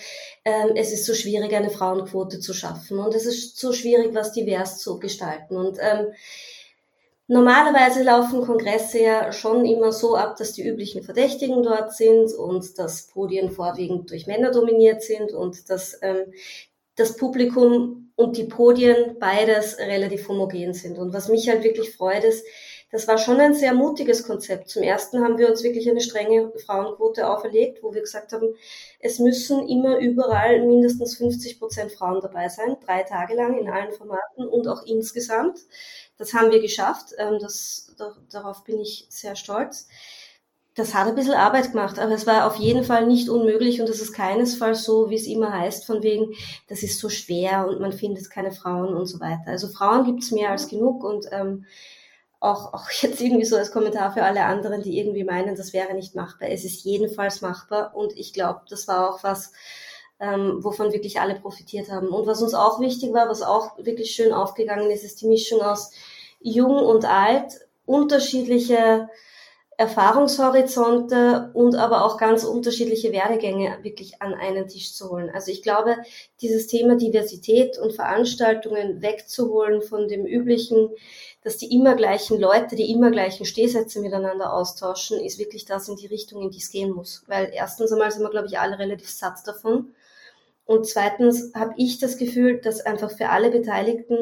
ähm, 0.44 0.72
es 0.76 0.92
ist 0.92 1.06
so 1.06 1.14
schwierig, 1.14 1.54
eine 1.56 1.70
Frauenquote 1.70 2.40
zu 2.40 2.54
schaffen 2.54 3.00
und 3.00 3.16
es 3.16 3.26
ist 3.26 3.58
so 3.58 3.72
schwierig, 3.72 4.14
was 4.14 4.34
divers 4.34 4.80
zu 4.80 5.00
gestalten. 5.00 5.56
Und 5.56 5.78
ähm, 5.80 6.08
Normalerweise 7.30 8.04
laufen 8.04 8.42
Kongresse 8.42 9.02
ja 9.02 9.34
schon 9.34 9.66
immer 9.66 9.92
so 9.92 10.16
ab, 10.16 10.38
dass 10.38 10.54
die 10.54 10.66
üblichen 10.66 11.04
Verdächtigen 11.04 11.62
dort 11.62 11.94
sind 11.94 12.34
und 12.34 12.80
dass 12.80 13.08
Podien 13.08 13.52
vorwiegend 13.52 14.10
durch 14.10 14.28
Männer 14.28 14.50
dominiert 14.52 15.04
sind 15.04 15.34
und 15.34 15.70
dass 15.70 16.00
ähm, 16.02 16.32
das 16.96 17.18
Publikum 17.18 18.14
und 18.16 18.38
die 18.38 18.46
Podien 18.46 19.18
beides 19.20 19.78
relativ 19.78 20.30
homogen 20.30 20.74
sind. 20.74 20.98
Und 20.98 21.14
was 21.14 21.28
mich 21.28 21.50
halt 21.50 21.66
wirklich 21.66 21.94
freut, 21.94 22.24
ist, 22.24 22.46
das 22.90 23.08
war 23.08 23.18
schon 23.18 23.40
ein 23.40 23.54
sehr 23.54 23.74
mutiges 23.74 24.24
Konzept. 24.24 24.70
Zum 24.70 24.82
ersten 24.82 25.22
haben 25.24 25.38
wir 25.38 25.50
uns 25.50 25.64
wirklich 25.64 25.90
eine 25.90 26.00
strenge 26.00 26.52
Frauenquote 26.66 27.30
auferlegt, 27.30 27.84
wo 27.84 27.94
wir 27.94 28.02
gesagt 28.02 28.32
haben, 28.32 28.56
es 29.00 29.20
müssen 29.20 29.68
immer 29.68 29.98
überall 29.98 30.66
mindestens 30.66 31.18
50 31.18 31.60
Prozent 31.60 31.92
Frauen 31.92 32.22
dabei 32.22 32.48
sein, 32.48 32.78
drei 32.86 33.04
Tage 33.04 33.36
lang 33.36 33.58
in 33.58 33.70
allen 33.70 33.92
Formaten 33.92 34.48
und 34.48 34.68
auch 34.68 34.84
insgesamt. 34.84 35.60
Das 36.18 36.34
haben 36.34 36.52
wir 36.52 36.62
geschafft. 36.62 37.14
Ähm, 37.18 37.40
das, 37.42 37.94
darauf 38.32 38.64
bin 38.64 38.80
ich 38.80 39.06
sehr 39.10 39.36
stolz. 39.36 39.88
Das 40.74 40.94
hat 40.94 41.08
ein 41.08 41.16
bisschen 41.16 41.34
Arbeit 41.34 41.72
gemacht, 41.72 41.98
aber 41.98 42.12
es 42.12 42.28
war 42.28 42.46
auf 42.46 42.58
jeden 42.58 42.84
Fall 42.84 43.08
nicht 43.08 43.30
unmöglich 43.30 43.82
und 43.82 43.90
es 43.90 44.00
ist 44.00 44.14
keinesfalls 44.14 44.84
so, 44.84 45.10
wie 45.10 45.16
es 45.16 45.26
immer 45.26 45.52
heißt, 45.52 45.86
von 45.86 46.04
wegen, 46.04 46.36
das 46.68 46.84
ist 46.84 47.00
so 47.00 47.10
schwer 47.10 47.68
und 47.68 47.82
man 47.82 47.92
findet 47.92 48.30
keine 48.30 48.52
Frauen 48.52 48.94
und 48.94 49.08
so 49.08 49.20
weiter. 49.20 49.48
Also 49.48 49.70
Frauen 49.70 50.06
gibt 50.06 50.22
es 50.22 50.32
mehr 50.32 50.52
als 50.52 50.68
genug 50.68 51.04
und 51.04 51.26
ähm, 51.32 51.66
auch, 52.40 52.74
auch 52.74 52.90
jetzt 53.02 53.22
irgendwie 53.22 53.46
so 53.46 53.58
als 53.58 53.72
Kommentar 53.72 54.14
für 54.14 54.24
alle 54.24 54.44
anderen, 54.46 54.82
die 54.82 55.00
irgendwie 55.00 55.24
meinen, 55.24 55.56
das 55.56 55.74
wäre 55.74 55.94
nicht 55.94 56.16
machbar. 56.16 56.50
Es 56.50 56.64
ist 56.64 56.84
jedenfalls 56.84 57.42
machbar 57.42 57.96
und 57.96 58.14
ich 58.18 58.34
glaube, 58.34 58.62
das 58.70 58.88
war 58.88 59.10
auch 59.10 59.24
was, 59.24 59.52
ähm, 60.20 60.64
wovon 60.64 60.94
wirklich 60.94 61.20
alle 61.20 61.36
profitiert 61.36 61.90
haben. 61.92 62.10
Und 62.10 62.28
was 62.28 62.42
uns 62.42 62.54
auch 62.54 62.80
wichtig 62.80 63.14
war, 63.14 63.30
was 63.30 63.42
auch 63.42 63.78
wirklich 63.78 64.12
schön 64.12 64.34
aufgegangen 64.34 64.90
ist, 64.92 65.04
ist 65.04 65.22
die 65.22 65.28
Mischung 65.28 65.62
aus 65.62 65.92
jung 66.40 66.78
und 66.78 67.06
alt, 67.06 67.68
unterschiedliche 67.86 69.10
Erfahrungshorizonte 69.80 71.52
und 71.54 71.76
aber 71.76 72.04
auch 72.04 72.18
ganz 72.18 72.44
unterschiedliche 72.44 73.12
Werdegänge 73.12 73.78
wirklich 73.84 74.24
an 74.24 74.34
einen 74.34 74.68
Tisch 74.68 74.96
zu 74.96 75.12
holen. 75.12 75.30
Also 75.32 75.52
ich 75.52 75.62
glaube, 75.62 75.98
dieses 76.42 76.66
Thema 76.66 76.96
Diversität 76.96 77.78
und 77.78 77.94
Veranstaltungen 77.94 79.04
wegzuholen 79.04 79.84
von 79.84 80.08
dem 80.08 80.26
üblichen, 80.26 80.90
dass 81.44 81.58
die 81.58 81.74
immer 81.74 81.96
gleichen 81.96 82.40
Leute, 82.40 82.76
die 82.76 82.92
immer 82.92 83.12
gleichen 83.12 83.46
Stehsätze 83.46 84.02
miteinander 84.02 84.52
austauschen, 84.52 85.20
ist 85.20 85.38
wirklich 85.38 85.66
das 85.66 85.88
in 85.88 85.96
die 85.96 86.08
Richtung, 86.08 86.42
in 86.42 86.50
die 86.50 86.58
es 86.58 86.72
gehen 86.72 86.92
muss. 86.92 87.24
Weil 87.28 87.52
erstens 87.54 87.92
einmal 87.92 88.10
sind 88.10 88.24
wir, 88.24 88.32
glaube 88.32 88.48
ich, 88.48 88.58
alle 88.58 88.80
relativ 88.80 89.12
satt 89.12 89.46
davon. 89.46 89.94
Und 90.68 90.86
zweitens 90.86 91.54
habe 91.56 91.74
ich 91.78 91.98
das 91.98 92.18
Gefühl, 92.18 92.60
dass 92.60 92.82
einfach 92.82 93.10
für 93.10 93.30
alle 93.30 93.50
Beteiligten 93.50 94.18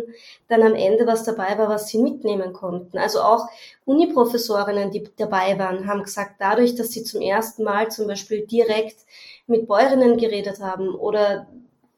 dann 0.47 0.61
am 0.61 0.75
Ende 0.75 1.07
was 1.07 1.23
dabei 1.23 1.57
war, 1.57 1.69
was 1.69 1.87
sie 1.87 1.97
mitnehmen 1.97 2.53
konnten. 2.53 2.99
Also 2.99 3.21
auch 3.21 3.47
Uniprofessorinnen, 3.85 4.91
die 4.91 5.09
dabei 5.17 5.57
waren, 5.57 5.87
haben 5.87 6.03
gesagt, 6.03 6.35
dadurch, 6.37 6.75
dass 6.75 6.91
sie 6.91 7.03
zum 7.03 7.21
ersten 7.21 7.63
Mal 7.63 7.89
zum 7.89 8.05
Beispiel 8.05 8.45
direkt 8.45 8.97
mit 9.47 9.67
Bäuerinnen 9.67 10.17
geredet 10.17 10.59
haben 10.59 10.93
oder 10.93 11.47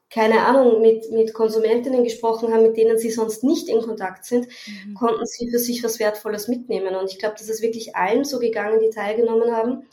keine 0.10 0.46
Ahnung, 0.46 0.82
mit, 0.82 1.12
mit 1.12 1.34
Konsumentinnen 1.34 2.06
gesprochen 2.06 2.54
haben, 2.54 2.64
mit 2.64 2.78
denen 2.78 2.98
sie 2.98 3.12
sonst 3.12 3.44
nicht 3.44 3.68
in 3.68 3.82
Kontakt 3.82 4.24
sind, 4.24 4.48
mhm. 4.48 4.94
konnten 4.94 5.26
sie 5.26 5.50
für 5.50 5.60
sich 5.60 5.84
was 5.84 6.00
Wertvolles 6.00 6.48
mitnehmen. 6.48 6.96
Und 6.96 7.12
ich 7.12 7.20
glaube, 7.20 7.36
das 7.38 7.50
ist 7.50 7.62
wirklich 7.62 7.98
allen 7.98 8.24
so 8.24 8.40
gegangen, 8.40 8.80
die 8.80 8.90
teilgenommen 8.90 9.54
haben, 9.54 9.86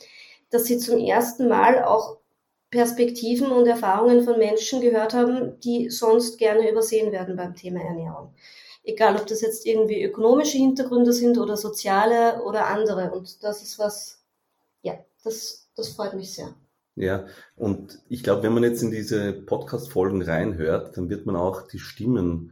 dass 0.49 0.63
sie 0.63 0.77
zum 0.77 0.99
ersten 0.99 1.49
Mal 1.49 1.83
auch 1.83 2.15
Perspektiven 2.75 3.53
und 3.53 3.67
Erfahrungen 3.67 4.23
von 4.23 4.37
Menschen 4.37 4.81
gehört 4.81 5.13
haben, 5.13 5.57
die 5.61 5.89
sonst 5.89 6.37
gerne 6.37 6.69
übersehen 6.69 7.13
werden 7.13 7.37
beim 7.37 7.55
Thema 7.55 7.79
Ernährung. 7.79 8.33
Egal, 8.83 9.15
ob 9.15 9.25
das 9.27 9.39
jetzt 9.39 9.65
irgendwie 9.65 10.03
ökonomische 10.03 10.57
Hintergründe 10.57 11.13
sind 11.13 11.37
oder 11.37 11.55
soziale 11.55 12.43
oder 12.43 12.67
andere. 12.67 13.11
Und 13.11 13.41
das 13.43 13.63
ist 13.63 13.79
was, 13.79 14.21
ja, 14.81 14.93
das, 15.23 15.69
das 15.77 15.87
freut 15.87 16.15
mich 16.15 16.33
sehr. 16.33 16.53
Ja, 16.95 17.27
und 17.55 17.99
ich 18.09 18.23
glaube, 18.23 18.43
wenn 18.43 18.53
man 18.53 18.63
jetzt 18.63 18.83
in 18.83 18.91
diese 18.91 19.31
Podcast-Folgen 19.31 20.21
reinhört, 20.21 20.97
dann 20.97 21.09
wird 21.09 21.25
man 21.25 21.37
auch 21.37 21.67
die 21.67 21.79
Stimmen 21.79 22.51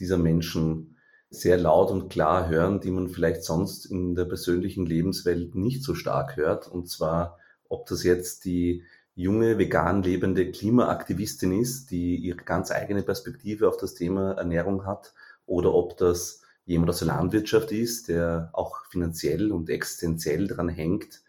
dieser 0.00 0.18
Menschen 0.18 0.96
sehr 1.30 1.58
laut 1.58 1.92
und 1.92 2.08
klar 2.08 2.48
hören, 2.48 2.80
die 2.80 2.90
man 2.90 3.08
vielleicht 3.08 3.44
sonst 3.44 3.86
in 3.86 4.16
der 4.16 4.24
persönlichen 4.24 4.84
Lebenswelt 4.84 5.54
nicht 5.54 5.84
so 5.84 5.94
stark 5.94 6.36
hört. 6.36 6.66
Und 6.66 6.88
zwar, 6.88 7.38
ob 7.68 7.86
das 7.86 8.02
jetzt 8.02 8.44
die 8.44 8.82
junge, 9.14 9.58
vegan 9.58 10.02
lebende 10.02 10.50
Klimaaktivistin 10.50 11.60
ist, 11.60 11.90
die 11.90 12.16
ihre 12.16 12.38
ganz 12.44 12.70
eigene 12.70 13.02
Perspektive 13.02 13.68
auf 13.68 13.76
das 13.76 13.94
Thema 13.94 14.32
Ernährung 14.32 14.86
hat, 14.86 15.12
oder 15.46 15.74
ob 15.74 15.96
das 15.96 16.42
jemand 16.64 16.90
aus 16.90 17.00
der 17.00 17.08
Landwirtschaft 17.08 17.72
ist, 17.72 18.08
der 18.08 18.50
auch 18.52 18.86
finanziell 18.86 19.50
und 19.50 19.68
existenziell 19.68 20.46
daran 20.46 20.68
hängt, 20.68 21.22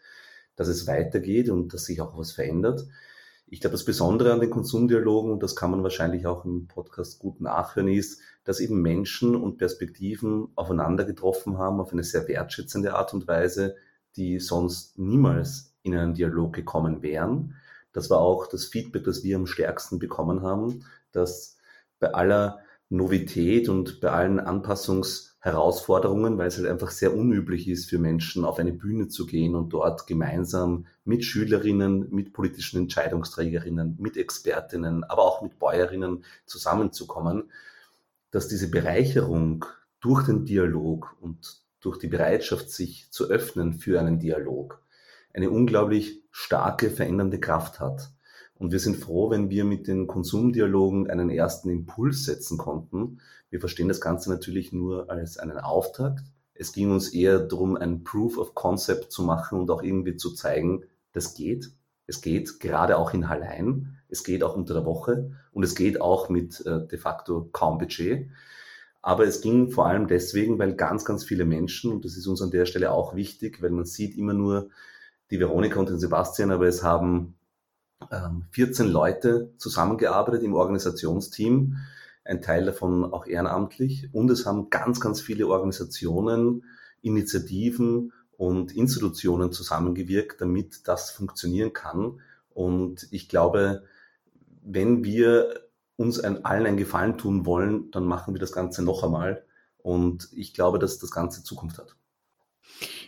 dass 0.56 0.68
es 0.68 0.86
weitergeht 0.86 1.48
und 1.50 1.74
dass 1.74 1.86
sich 1.86 2.00
auch 2.00 2.16
was 2.16 2.32
verändert. 2.32 2.86
Ich 3.46 3.60
glaube, 3.60 3.72
das 3.72 3.84
Besondere 3.84 4.32
an 4.32 4.40
den 4.40 4.50
Konsumdialogen, 4.50 5.30
und 5.32 5.42
das 5.42 5.56
kann 5.56 5.72
man 5.72 5.82
wahrscheinlich 5.82 6.26
auch 6.26 6.44
im 6.44 6.68
Podcast 6.68 7.18
gut 7.18 7.40
nachhören, 7.40 7.88
ist, 7.88 8.20
dass 8.44 8.60
eben 8.60 8.80
Menschen 8.80 9.36
und 9.36 9.58
Perspektiven 9.58 10.48
aufeinander 10.54 11.04
getroffen 11.04 11.58
haben 11.58 11.80
auf 11.80 11.92
eine 11.92 12.04
sehr 12.04 12.26
wertschätzende 12.28 12.94
Art 12.94 13.12
und 13.12 13.26
Weise, 13.28 13.76
die 14.16 14.38
sonst 14.38 14.98
niemals 14.98 15.74
in 15.82 15.94
einen 15.94 16.14
Dialog 16.14 16.54
gekommen 16.54 17.02
wären. 17.02 17.56
Das 17.92 18.10
war 18.10 18.20
auch 18.20 18.46
das 18.46 18.64
Feedback, 18.64 19.04
das 19.04 19.22
wir 19.22 19.36
am 19.36 19.46
stärksten 19.46 19.98
bekommen 19.98 20.42
haben, 20.42 20.84
dass 21.12 21.56
bei 21.98 22.12
aller 22.12 22.60
Novität 22.92 23.68
und 23.70 24.00
bei 24.00 24.10
allen 24.10 24.38
Anpassungsherausforderungen, 24.38 26.36
weil 26.36 26.48
es 26.48 26.58
halt 26.58 26.68
einfach 26.68 26.90
sehr 26.90 27.16
unüblich 27.16 27.66
ist 27.68 27.88
für 27.88 27.98
Menschen, 27.98 28.44
auf 28.44 28.58
eine 28.58 28.72
Bühne 28.72 29.08
zu 29.08 29.24
gehen 29.24 29.54
und 29.54 29.70
dort 29.70 30.06
gemeinsam 30.06 30.86
mit 31.04 31.24
Schülerinnen, 31.24 32.10
mit 32.10 32.34
politischen 32.34 32.78
Entscheidungsträgerinnen, 32.78 33.96
mit 33.98 34.18
Expertinnen, 34.18 35.04
aber 35.04 35.22
auch 35.22 35.40
mit 35.40 35.58
Bäuerinnen 35.58 36.24
zusammenzukommen, 36.44 37.50
dass 38.30 38.48
diese 38.48 38.70
Bereicherung 38.70 39.64
durch 40.00 40.26
den 40.26 40.44
Dialog 40.44 41.16
und 41.20 41.62
durch 41.80 41.98
die 41.98 42.08
Bereitschaft, 42.08 42.70
sich 42.70 43.10
zu 43.10 43.30
öffnen 43.30 43.74
für 43.74 44.00
einen 44.00 44.18
Dialog, 44.18 44.82
eine 45.32 45.50
unglaublich 45.50 46.22
starke 46.30 46.90
verändernde 46.90 47.40
Kraft 47.40 47.80
hat. 47.80 48.10
Und 48.54 48.70
wir 48.70 48.78
sind 48.78 48.96
froh, 48.96 49.30
wenn 49.30 49.50
wir 49.50 49.64
mit 49.64 49.88
den 49.88 50.06
Konsumdialogen 50.06 51.10
einen 51.10 51.30
ersten 51.30 51.68
Impuls 51.70 52.24
setzen 52.24 52.58
konnten. 52.58 53.20
Wir 53.50 53.60
verstehen 53.60 53.88
das 53.88 54.00
Ganze 54.00 54.30
natürlich 54.30 54.72
nur 54.72 55.10
als 55.10 55.36
einen 55.36 55.58
Auftakt. 55.58 56.22
Es 56.54 56.72
ging 56.72 56.92
uns 56.92 57.12
eher 57.12 57.40
darum, 57.40 57.76
ein 57.76 58.04
Proof 58.04 58.38
of 58.38 58.54
Concept 58.54 59.10
zu 59.10 59.24
machen 59.24 59.58
und 59.58 59.70
auch 59.70 59.82
irgendwie 59.82 60.16
zu 60.16 60.32
zeigen, 60.32 60.84
das 61.12 61.34
geht. 61.34 61.72
Es 62.06 62.20
geht 62.20 62.60
gerade 62.60 62.98
auch 62.98 63.14
in 63.14 63.28
Hallein. 63.28 63.98
Es 64.08 64.22
geht 64.22 64.44
auch 64.44 64.54
unter 64.54 64.74
der 64.74 64.84
Woche 64.84 65.32
und 65.52 65.62
es 65.62 65.74
geht 65.74 66.00
auch 66.00 66.28
mit 66.28 66.64
äh, 66.66 66.86
de 66.86 66.98
facto 66.98 67.48
kaum 67.52 67.78
Budget. 67.78 68.28
Aber 69.00 69.24
es 69.24 69.40
ging 69.40 69.70
vor 69.70 69.86
allem 69.86 70.06
deswegen, 70.06 70.58
weil 70.58 70.74
ganz, 70.74 71.04
ganz 71.04 71.24
viele 71.24 71.44
Menschen, 71.44 71.90
und 71.90 72.04
das 72.04 72.16
ist 72.16 72.28
uns 72.28 72.40
an 72.42 72.52
der 72.52 72.66
Stelle 72.66 72.92
auch 72.92 73.16
wichtig, 73.16 73.60
weil 73.60 73.70
man 73.70 73.84
sieht 73.84 74.16
immer 74.16 74.34
nur 74.34 74.70
die 75.32 75.40
Veronika 75.40 75.80
und 75.80 75.88
den 75.88 75.98
Sebastian, 75.98 76.50
aber 76.50 76.66
es 76.66 76.82
haben 76.82 77.34
14 78.50 78.86
ähm, 78.86 78.92
Leute 78.92 79.54
zusammengearbeitet 79.56 80.42
im 80.42 80.54
Organisationsteam, 80.54 81.78
ein 82.24 82.42
Teil 82.42 82.66
davon 82.66 83.10
auch 83.10 83.26
ehrenamtlich. 83.26 84.10
Und 84.12 84.30
es 84.30 84.44
haben 84.44 84.68
ganz, 84.68 85.00
ganz 85.00 85.22
viele 85.22 85.46
Organisationen, 85.48 86.64
Initiativen 87.00 88.12
und 88.36 88.76
Institutionen 88.76 89.52
zusammengewirkt, 89.52 90.40
damit 90.40 90.86
das 90.86 91.10
funktionieren 91.10 91.72
kann. 91.72 92.20
Und 92.50 93.08
ich 93.10 93.30
glaube, 93.30 93.84
wenn 94.62 95.02
wir 95.02 95.62
uns 95.96 96.20
ein, 96.20 96.44
allen 96.44 96.66
einen 96.66 96.76
Gefallen 96.76 97.16
tun 97.16 97.46
wollen, 97.46 97.90
dann 97.90 98.04
machen 98.04 98.34
wir 98.34 98.40
das 98.40 98.52
Ganze 98.52 98.82
noch 98.82 99.02
einmal. 99.02 99.46
Und 99.78 100.28
ich 100.32 100.52
glaube, 100.52 100.78
dass 100.78 100.98
das 100.98 101.10
Ganze 101.10 101.42
Zukunft 101.42 101.78
hat. 101.78 101.96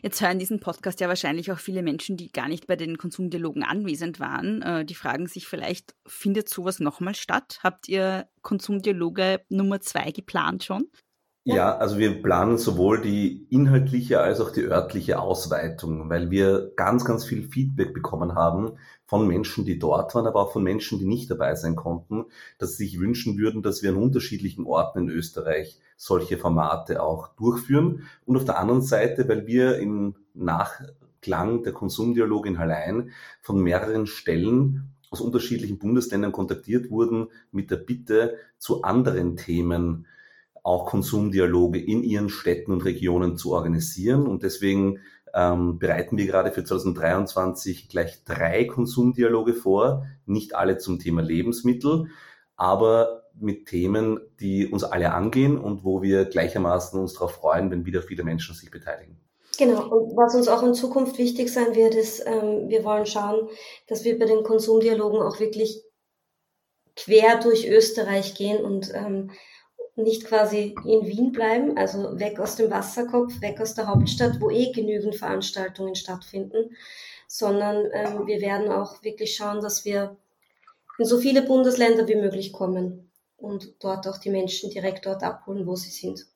Jetzt 0.05 0.21
hören 0.21 0.39
diesen 0.39 0.61
Podcast 0.61 1.01
ja 1.01 1.09
wahrscheinlich 1.09 1.51
auch 1.51 1.59
viele 1.59 1.83
Menschen, 1.83 2.19
die 2.19 2.31
gar 2.31 2.47
nicht 2.47 2.67
bei 2.67 2.77
den 2.77 2.99
Konsumdialogen 2.99 3.63
anwesend 3.63 4.21
waren. 4.21 4.61
Äh, 4.61 4.85
die 4.85 4.95
fragen 4.95 5.27
sich 5.27 5.47
vielleicht, 5.47 5.95
findet 6.07 6.51
sowas 6.51 6.79
nochmal 6.79 7.15
statt? 7.15 7.59
Habt 7.63 7.89
ihr 7.89 8.29
Konsumdialoge 8.43 9.41
Nummer 9.49 9.81
zwei 9.81 10.11
geplant 10.11 10.63
schon? 10.63 10.91
Ja, 11.47 11.77
also 11.77 11.99
wir 11.99 12.23
planen 12.23 12.57
sowohl 12.57 13.03
die 13.03 13.47
inhaltliche 13.51 14.21
als 14.21 14.41
auch 14.41 14.51
die 14.51 14.63
örtliche 14.63 15.21
Ausweitung, 15.21 16.09
weil 16.09 16.31
wir 16.31 16.73
ganz, 16.75 17.05
ganz 17.05 17.27
viel 17.27 17.43
Feedback 17.43 17.93
bekommen 17.93 18.35
haben 18.35 18.79
von 19.05 19.29
Menschen, 19.29 19.67
die 19.67 19.79
dort 19.79 20.15
waren, 20.15 20.27
aber 20.27 20.41
auch 20.41 20.53
von 20.53 20.63
Menschen, 20.63 20.99
die 20.99 21.05
nicht 21.05 21.31
dabei 21.31 21.55
sein 21.55 21.77
konnten, 21.77 22.25
dass 22.57 22.79
sie 22.79 22.87
sich 22.87 22.99
wünschen 22.99 23.37
würden, 23.37 23.63
dass 23.63 23.83
wir 23.83 23.91
an 23.91 23.97
unterschiedlichen 23.97 24.65
Orten 24.65 25.01
in 25.01 25.09
Österreich 25.11 25.79
solche 25.99 26.39
Formate 26.39 27.03
auch 27.03 27.29
durchführen. 27.37 28.05
Und 28.25 28.37
auf 28.39 28.47
der 28.47 28.59
anderen 28.59 28.81
Seite, 28.81 29.29
weil 29.29 29.47
wir 29.47 29.79
im 29.79 30.15
Nachklang 30.33 31.63
der 31.63 31.75
Konsumdialog 31.75 32.47
in 32.47 32.59
Hallein 32.59 33.11
von 33.43 33.63
mehreren 33.63 34.07
Stellen 34.07 34.95
aus 35.11 35.21
unterschiedlichen 35.21 35.79
Bundesländern 35.79 36.33
kontaktiert 36.33 36.91
wurden 36.91 37.29
mit 37.53 37.71
der 37.71 37.77
Bitte 37.77 38.37
zu 38.57 38.83
anderen 38.83 39.37
Themen 39.37 40.07
auch 40.65 40.87
Konsumdialoge 40.87 41.79
in 41.79 42.03
ihren 42.03 42.31
Städten 42.31 42.73
und 42.73 42.85
Regionen 42.85 43.37
zu 43.37 43.53
organisieren. 43.53 44.27
Und 44.27 44.43
deswegen 44.43 44.99
ähm, 45.35 45.79
bereiten 45.79 46.17
wir 46.17 46.27
gerade 46.27 46.51
für 46.51 46.65
2023 46.65 47.89
gleich 47.89 48.25
drei 48.25 48.65
Konsumdialoge 48.65 49.53
vor, 49.53 50.07
nicht 50.27 50.57
alle 50.57 50.79
zum 50.79 50.99
Thema 50.99 51.21
Lebensmittel, 51.21 52.07
aber 52.57 53.25
mit 53.39 53.67
Themen, 53.67 54.21
die 54.41 54.67
uns 54.67 54.85
alle 54.85 55.13
angehen 55.13 55.59
und 55.59 55.85
wo 55.85 56.03
wir 56.03 56.25
gleichermaßen 56.25 56.99
uns 56.99 57.13
darauf 57.15 57.33
freuen, 57.33 57.71
wenn 57.71 57.85
wieder 57.85 58.01
viele 58.01 58.25
Menschen 58.25 58.55
sich 58.55 58.71
beteiligen. 58.71 59.21
Genau, 59.59 59.87
und 59.89 60.17
was 60.17 60.35
uns 60.35 60.49
auch 60.49 60.63
in 60.63 60.75
Zukunft 60.75 61.19
wichtig 61.19 61.53
sein 61.53 61.75
wird, 61.75 61.95
ist, 61.95 62.25
ähm, 62.27 62.69
wir 62.69 62.85
wollen 62.85 63.07
schauen, 63.07 63.49
dass 63.87 64.05
wir 64.05 64.19
bei 64.19 64.25
den 64.25 64.45
Konsumdialogen 64.45 65.21
auch 65.21 65.41
wirklich 65.41 65.83
quer 66.97 67.41
durch 67.41 67.69
Österreich 67.69 68.35
gehen 68.35 68.65
und 68.65 68.93
ähm, 68.95 69.31
nicht 69.97 70.25
quasi 70.25 70.75
in 70.85 71.07
Wien 71.07 71.33
bleiben, 71.33 71.77
also 71.77 72.19
weg 72.19 72.41
aus 72.41 72.57
dem 72.57 72.71
Wasserkopf, 72.71 73.41
weg 73.41 73.61
aus 73.61 73.75
der 73.75 73.87
Hauptstadt, 73.87 74.41
wo 74.41 74.51
eh 74.51 74.73
genügend 74.73 75.15
Veranstaltungen 75.15 75.95
stattfinden, 75.95 76.75
sondern 77.29 77.87
ähm, 77.93 78.27
wir 78.27 78.41
werden 78.41 78.71
auch 78.71 79.03
wirklich 79.03 79.37
schauen, 79.37 79.61
dass 79.61 79.85
wir 79.85 80.17
in 80.99 81.05
so 81.05 81.19
viele 81.19 81.43
Bundesländer 81.43 82.09
wie 82.09 82.17
möglich 82.17 82.53
kommen 82.53 83.11
und 83.37 83.75
dort 83.81 84.07
auch 84.07 84.19
die 84.19 84.31
Menschen 84.31 84.71
direkt 84.71 85.07
dort 85.07 85.23
abholen, 85.23 85.67
wo 85.67 85.77
sie 85.77 85.91
sind. 85.91 86.27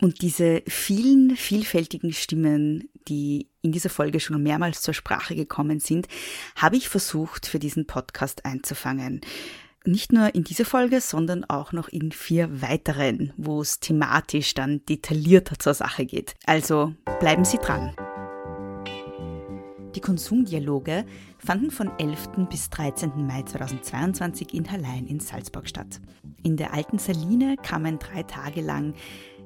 Und 0.00 0.22
diese 0.22 0.62
vielen 0.66 1.36
vielfältigen 1.36 2.12
Stimmen, 2.12 2.88
die 3.06 3.48
in 3.60 3.72
dieser 3.72 3.90
Folge 3.90 4.18
schon 4.18 4.42
mehrmals 4.42 4.80
zur 4.80 4.94
Sprache 4.94 5.34
gekommen 5.34 5.78
sind, 5.78 6.08
habe 6.56 6.76
ich 6.76 6.88
versucht, 6.88 7.46
für 7.46 7.58
diesen 7.58 7.86
Podcast 7.86 8.46
einzufangen. 8.46 9.20
Nicht 9.86 10.12
nur 10.12 10.34
in 10.34 10.44
dieser 10.44 10.66
Folge, 10.66 11.00
sondern 11.00 11.44
auch 11.44 11.72
noch 11.72 11.88
in 11.88 12.12
vier 12.12 12.60
weiteren, 12.60 13.32
wo 13.38 13.62
es 13.62 13.80
thematisch 13.80 14.52
dann 14.52 14.84
detaillierter 14.84 15.58
zur 15.58 15.72
Sache 15.72 16.04
geht. 16.04 16.34
Also 16.44 16.92
bleiben 17.18 17.46
Sie 17.46 17.56
dran. 17.56 17.96
Die 19.94 20.00
Konsumdialoge 20.00 21.06
fanden 21.38 21.70
von 21.70 21.90
11. 21.98 22.46
bis 22.50 22.68
13. 22.68 23.26
Mai 23.26 23.42
2022 23.42 24.52
in 24.52 24.70
Hallein 24.70 25.06
in 25.06 25.18
Salzburg 25.18 25.66
statt. 25.66 26.00
In 26.42 26.58
der 26.58 26.74
alten 26.74 26.98
Saline 26.98 27.56
kamen 27.56 27.98
drei 27.98 28.22
Tage 28.22 28.60
lang 28.60 28.92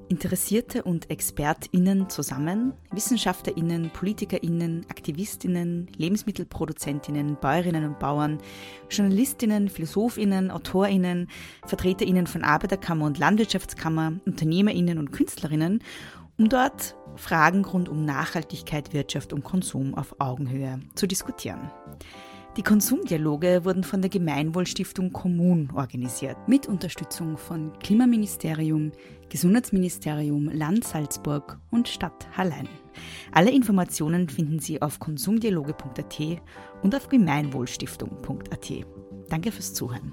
Interessierte 0.08 0.82
und 0.82 1.10
ExpertInnen 1.10 2.10
zusammen, 2.10 2.74
WissenschaftlerInnen, 2.92 3.90
PolitikerInnen, 3.90 4.84
AktivistInnen, 4.88 5.88
LebensmittelproduzentInnen, 5.96 7.36
Bäuerinnen 7.40 7.86
und 7.86 7.98
Bauern, 7.98 8.38
JournalistInnen, 8.90 9.68
PhilosophInnen, 9.68 10.50
AutorInnen, 10.50 11.28
VertreterInnen 11.66 12.26
von 12.26 12.44
Arbeiterkammer 12.44 13.06
und 13.06 13.18
Landwirtschaftskammer, 13.18 14.14
UnternehmerInnen 14.26 14.98
und 14.98 15.10
KünstlerInnen, 15.10 15.82
um 16.38 16.48
dort 16.48 16.96
Fragen 17.16 17.64
rund 17.64 17.88
um 17.88 18.04
Nachhaltigkeit, 18.04 18.92
Wirtschaft 18.92 19.32
und 19.32 19.44
Konsum 19.44 19.94
auf 19.94 20.20
Augenhöhe 20.20 20.80
zu 20.94 21.06
diskutieren. 21.06 21.70
Die 22.56 22.62
Konsumdialoge 22.62 23.64
wurden 23.64 23.82
von 23.82 24.00
der 24.00 24.08
Gemeinwohlstiftung 24.10 25.12
Kommun 25.12 25.70
organisiert, 25.74 26.36
mit 26.46 26.68
Unterstützung 26.68 27.36
von 27.36 27.76
Klimaministerium, 27.80 28.92
Gesundheitsministerium, 29.28 30.48
Land 30.50 30.84
Salzburg 30.84 31.58
und 31.72 31.88
Stadt 31.88 32.28
Hallein. 32.36 32.68
Alle 33.32 33.50
Informationen 33.50 34.28
finden 34.28 34.60
Sie 34.60 34.80
auf 34.80 35.00
konsumdialoge.at 35.00 36.20
und 36.84 36.94
auf 36.94 37.08
gemeinwohlstiftung.at. 37.08 38.72
Danke 39.28 39.50
fürs 39.50 39.74
Zuhören. 39.74 40.12